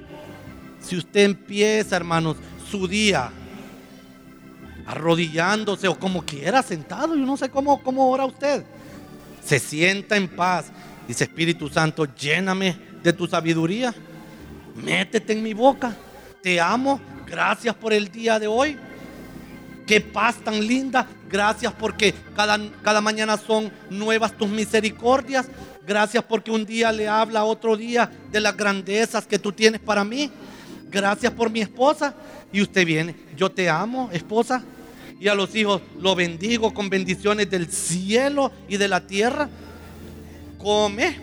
[0.80, 2.36] Si usted empieza, hermanos,
[2.70, 3.30] su día
[4.86, 7.16] arrodillándose o como quiera, sentado.
[7.16, 8.64] Yo no sé cómo, cómo ora usted.
[9.44, 10.66] Se sienta en paz.
[11.06, 13.94] Dice Espíritu Santo, lléname de tu sabiduría.
[14.76, 15.94] Métete en mi boca.
[16.42, 17.00] Te amo.
[17.26, 18.78] Gracias por el día de hoy.
[19.86, 21.06] Qué paz tan linda.
[21.28, 25.46] Gracias porque cada, cada mañana son nuevas tus misericordias.
[25.86, 30.04] Gracias porque un día le habla otro día de las grandezas que tú tienes para
[30.04, 30.30] mí.
[30.90, 32.14] Gracias por mi esposa.
[32.52, 34.62] Y usted viene, yo te amo, esposa.
[35.18, 39.48] Y a los hijos lo bendigo con bendiciones del cielo y de la tierra.
[40.58, 41.16] Come,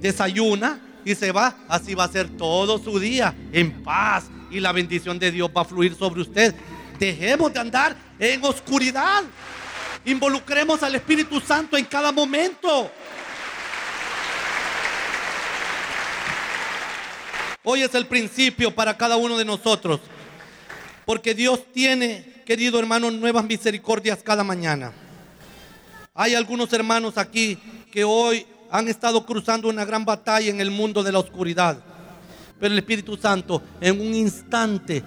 [0.00, 1.56] desayuna y se va.
[1.68, 4.24] Así va a ser todo su día en paz.
[4.50, 6.54] Y la bendición de Dios va a fluir sobre usted.
[6.98, 9.22] Dejemos de andar en oscuridad.
[10.04, 12.90] Involucremos al Espíritu Santo en cada momento.
[17.72, 20.00] Hoy es el principio para cada uno de nosotros.
[21.06, 24.92] Porque Dios tiene, querido hermano, nuevas misericordias cada mañana.
[26.12, 27.56] Hay algunos hermanos aquí
[27.92, 31.78] que hoy han estado cruzando una gran batalla en el mundo de la oscuridad.
[32.58, 35.04] Pero el Espíritu Santo en un instante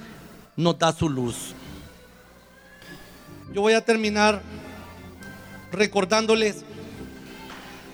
[0.56, 1.54] nos da su luz.
[3.52, 4.42] Yo voy a terminar
[5.70, 6.64] recordándoles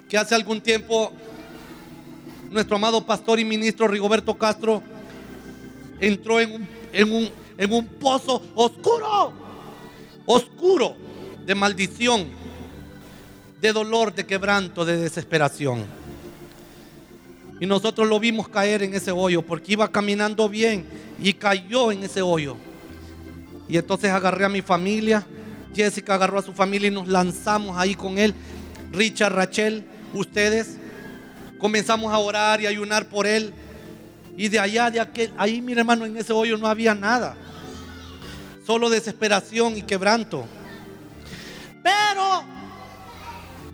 [0.07, 1.11] que hace algún tiempo
[2.50, 4.82] nuestro amado pastor y ministro Rigoberto Castro
[6.00, 6.68] entró en
[7.12, 9.34] un, pozo oscuro,
[10.26, 10.95] oscuro
[11.45, 12.28] de maldición,
[13.62, 15.86] de dolor, de quebranto, de desesperación.
[17.60, 20.86] Y nosotros lo vimos caer en ese hoyo porque iba caminando bien
[21.22, 22.56] y cayó en ese hoyo.
[23.68, 25.28] Y entonces agarré a mi familia,
[25.76, 28.34] Jessica agarró a su familia y nos lanzamos ahí con él.
[28.91, 29.84] Richard, Rachel,
[30.14, 30.78] ustedes.
[31.60, 33.53] Comenzamos a orar y ayunar por él.
[34.38, 37.36] Y de allá, de aquel, ahí mi hermano, en ese hoyo no había nada.
[38.66, 40.45] Solo desesperación y quebranto.
[41.84, 42.43] Pero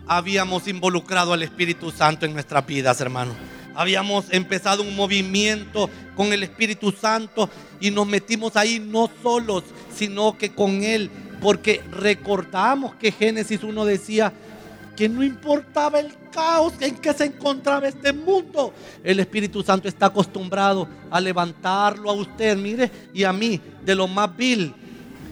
[0.08, 3.32] habíamos involucrado al Espíritu Santo en nuestras vidas, hermano.
[3.74, 9.64] Habíamos empezado un movimiento con el Espíritu Santo y nos metimos ahí no solos,
[9.94, 11.10] sino que con Él.
[11.40, 14.32] Porque recordamos que Génesis 1 decía
[14.96, 18.72] que no importaba el caos en que se encontraba este mundo.
[19.04, 24.08] El Espíritu Santo está acostumbrado a levantarlo a usted, mire, y a mí, de lo
[24.08, 24.74] más vil,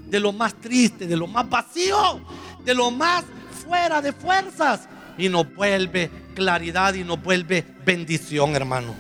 [0.09, 2.21] de lo más triste, de lo más vacío,
[2.65, 3.25] de lo más
[3.67, 4.89] fuera de fuerzas.
[5.17, 8.95] Y nos vuelve claridad y nos vuelve bendición, hermano.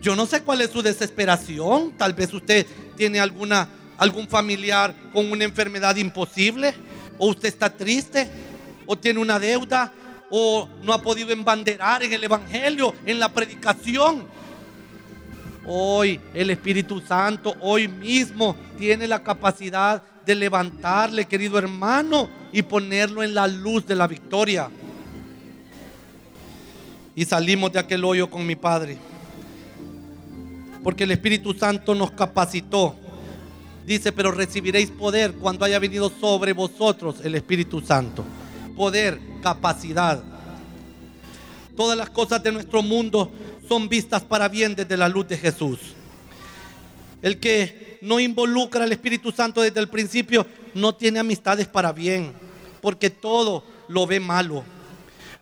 [0.00, 1.92] Yo no sé cuál es su desesperación.
[1.96, 2.66] Tal vez usted
[2.96, 3.68] tiene alguna,
[3.98, 6.74] algún familiar con una enfermedad imposible.
[7.18, 8.28] O usted está triste.
[8.86, 9.92] O tiene una deuda.
[10.30, 14.26] O no ha podido embanderar en el Evangelio, en la predicación.
[15.66, 23.22] Hoy el Espíritu Santo, hoy mismo, tiene la capacidad de levantarle, querido hermano, y ponerlo
[23.22, 24.68] en la luz de la victoria.
[27.14, 28.98] Y salimos de aquel hoyo con mi Padre.
[30.82, 32.96] Porque el Espíritu Santo nos capacitó.
[33.86, 38.24] Dice, pero recibiréis poder cuando haya venido sobre vosotros el Espíritu Santo.
[38.82, 40.20] Poder, capacidad.
[41.76, 43.30] Todas las cosas de nuestro mundo
[43.68, 45.78] son vistas para bien desde la luz de Jesús.
[47.22, 52.32] El que no involucra al Espíritu Santo desde el principio no tiene amistades para bien,
[52.80, 54.64] porque todo lo ve malo.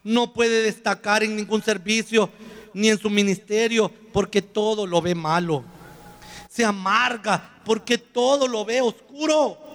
[0.03, 2.29] No puede destacar en ningún servicio
[2.75, 5.63] ni en su ministerio, porque todo lo ve malo.
[6.47, 9.70] Se amarga porque todo lo ve oscuro.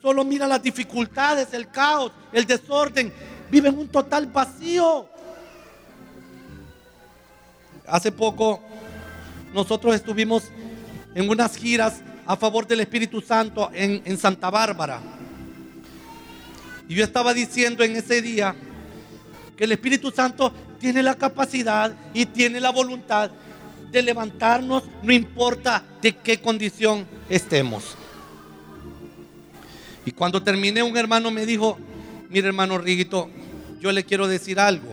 [0.00, 3.12] Solo mira las dificultades, el caos, el desorden.
[3.50, 5.08] Vive en un total vacío.
[7.86, 8.60] Hace poco
[9.52, 10.44] nosotros estuvimos
[11.14, 15.00] en unas giras a favor del Espíritu Santo en, en Santa Bárbara.
[16.88, 18.54] Y yo estaba diciendo en ese día
[19.56, 23.30] que el Espíritu Santo tiene la capacidad y tiene la voluntad
[23.90, 27.96] de levantarnos, no importa de qué condición estemos.
[30.08, 31.76] Y cuando terminé, un hermano me dijo,
[32.30, 33.28] mire hermano Riguito,
[33.78, 34.88] yo le quiero decir algo.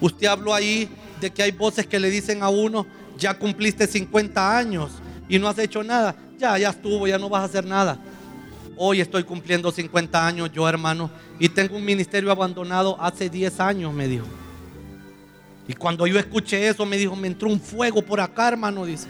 [0.00, 0.88] Usted habló ahí
[1.20, 2.86] de que hay voces que le dicen a uno,
[3.18, 4.92] ya cumpliste 50 años
[5.28, 6.14] y no has hecho nada.
[6.38, 7.98] Ya, ya estuvo, ya no vas a hacer nada.
[8.76, 11.10] Hoy estoy cumpliendo 50 años yo, hermano,
[11.40, 14.26] y tengo un ministerio abandonado hace 10 años, me dijo.
[15.66, 19.08] Y cuando yo escuché eso, me dijo, me entró un fuego por acá, hermano, dice.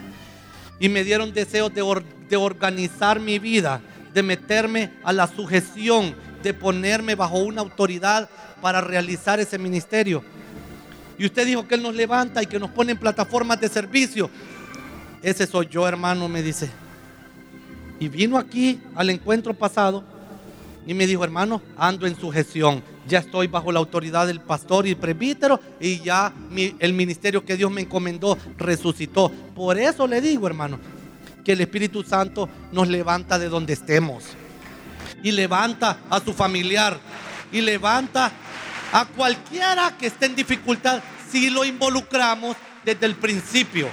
[0.79, 1.83] Y me dieron deseos de,
[2.27, 3.79] de organizar mi vida,
[4.13, 8.29] de meterme a la sujeción, de ponerme bajo una autoridad
[8.61, 10.23] para realizar ese ministerio.
[11.17, 14.29] Y usted dijo que Él nos levanta y que nos pone en plataformas de servicio.
[15.21, 16.69] Ese soy yo, hermano, me dice.
[17.99, 20.03] Y vino aquí al encuentro pasado
[20.85, 22.83] y me dijo, hermano, ando en sujeción.
[23.07, 26.33] Ya estoy bajo la autoridad del pastor y presbítero y ya
[26.79, 29.29] el ministerio que Dios me encomendó resucitó.
[29.55, 30.79] Por eso le digo, hermano,
[31.43, 34.23] que el Espíritu Santo nos levanta de donde estemos.
[35.21, 36.97] Y levanta a su familiar.
[37.51, 38.31] Y levanta
[38.91, 43.89] a cualquiera que esté en dificultad si lo involucramos desde el principio.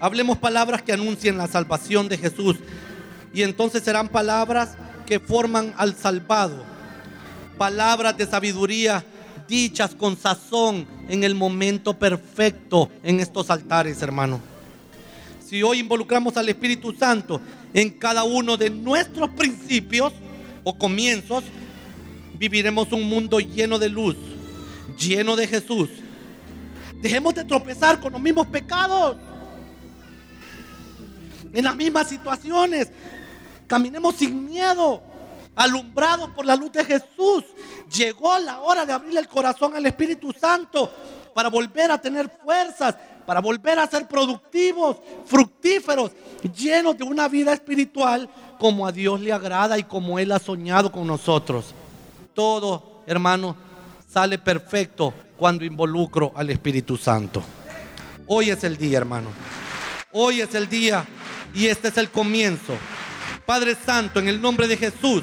[0.00, 2.56] Hablemos palabras que anuncien la salvación de Jesús.
[3.32, 4.76] Y entonces serán palabras
[5.06, 6.64] que forman al salvado.
[7.56, 9.04] Palabras de sabiduría
[9.48, 14.40] dichas con sazón en el momento perfecto en estos altares, hermano.
[15.44, 17.40] Si hoy involucramos al Espíritu Santo
[17.72, 20.12] en cada uno de nuestros principios,
[20.68, 21.44] o comienzos,
[22.36, 24.16] viviremos un mundo lleno de luz,
[24.98, 25.88] lleno de Jesús.
[27.00, 29.16] Dejemos de tropezar con los mismos pecados,
[31.52, 32.90] en las mismas situaciones.
[33.68, 35.00] Caminemos sin miedo,
[35.56, 37.44] alumbrados por la luz de Jesús.
[37.92, 40.92] Llegó la hora de abrir el corazón al Espíritu Santo
[41.34, 42.94] para volver a tener fuerzas,
[43.26, 46.12] para volver a ser productivos, fructíferos,
[46.54, 48.28] llenos de una vida espiritual
[48.58, 51.74] como a Dios le agrada y como Él ha soñado con nosotros.
[52.34, 53.56] Todo, hermano,
[54.08, 57.42] sale perfecto cuando involucro al Espíritu Santo.
[58.26, 59.28] Hoy es el día, hermano.
[60.12, 61.04] Hoy es el día
[61.54, 62.74] y este es el comienzo.
[63.44, 65.22] Padre Santo, en el nombre de Jesús,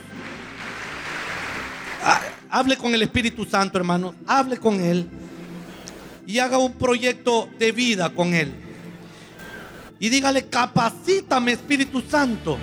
[2.53, 4.13] hable con el Espíritu Santo, hermano.
[4.27, 5.07] Hable con Él
[6.27, 8.53] y haga un proyecto de vida con Él.
[9.99, 12.59] Y dígale, capacítame Espíritu Santo.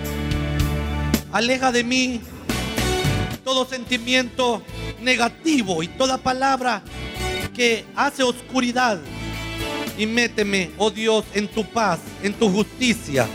[1.33, 2.21] Aleja de mí
[3.43, 4.61] todo sentimiento
[5.01, 6.81] negativo y toda palabra
[7.53, 8.97] que hace oscuridad.
[9.97, 13.27] Y méteme, oh Dios, en tu paz, en tu justicia.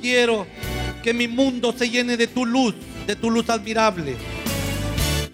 [0.00, 0.46] Quiero
[1.02, 2.74] que mi mundo se llene de tu luz,
[3.06, 4.16] de tu luz admirable.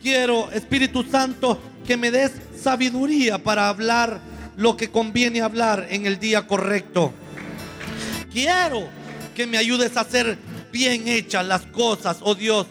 [0.03, 4.21] Quiero, Espíritu Santo, que me des sabiduría para hablar
[4.57, 7.13] lo que conviene hablar en el día correcto.
[8.33, 8.89] Quiero
[9.37, 10.37] que me ayudes a hacer
[10.73, 12.67] bien hechas las cosas, oh Dios.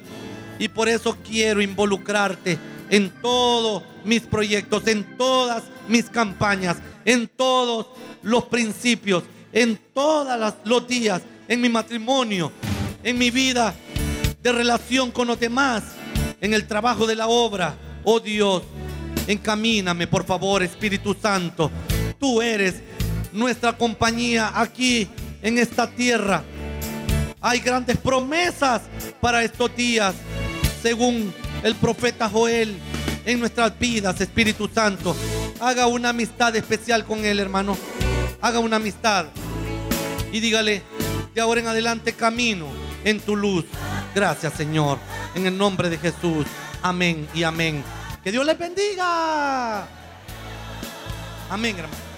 [0.60, 2.60] Y por eso quiero involucrarte
[2.90, 7.88] en todos mis proyectos, en todas mis campañas, en todos
[8.24, 9.24] los principios,
[9.54, 12.52] en todos los días, en mi matrimonio,
[13.04, 13.74] en mi vida
[14.44, 15.84] de relación con los demás,
[16.42, 17.76] en el trabajo de la obra.
[18.04, 18.64] Oh Dios,
[19.28, 21.72] encamíname por favor, Espíritu Santo.
[22.20, 22.76] Tú eres
[23.32, 25.08] nuestra compañía aquí
[25.42, 26.44] en esta tierra.
[27.40, 28.82] Hay grandes promesas
[29.22, 30.14] para estos días,
[30.82, 31.34] según
[31.64, 32.76] el profeta Joel,
[33.26, 35.16] en nuestras vidas, Espíritu Santo.
[35.60, 37.78] Haga una amistad especial con Él, hermano.
[38.42, 39.28] Haga una amistad.
[40.32, 40.82] Y dígale,
[41.34, 43.66] de ahora en adelante camino en tu luz.
[44.14, 44.98] Gracias, Señor.
[45.36, 46.46] En el nombre de Jesús.
[46.82, 47.84] Amén y amén.
[48.24, 49.88] Que Dios les bendiga.
[51.50, 52.11] Amén, hermano.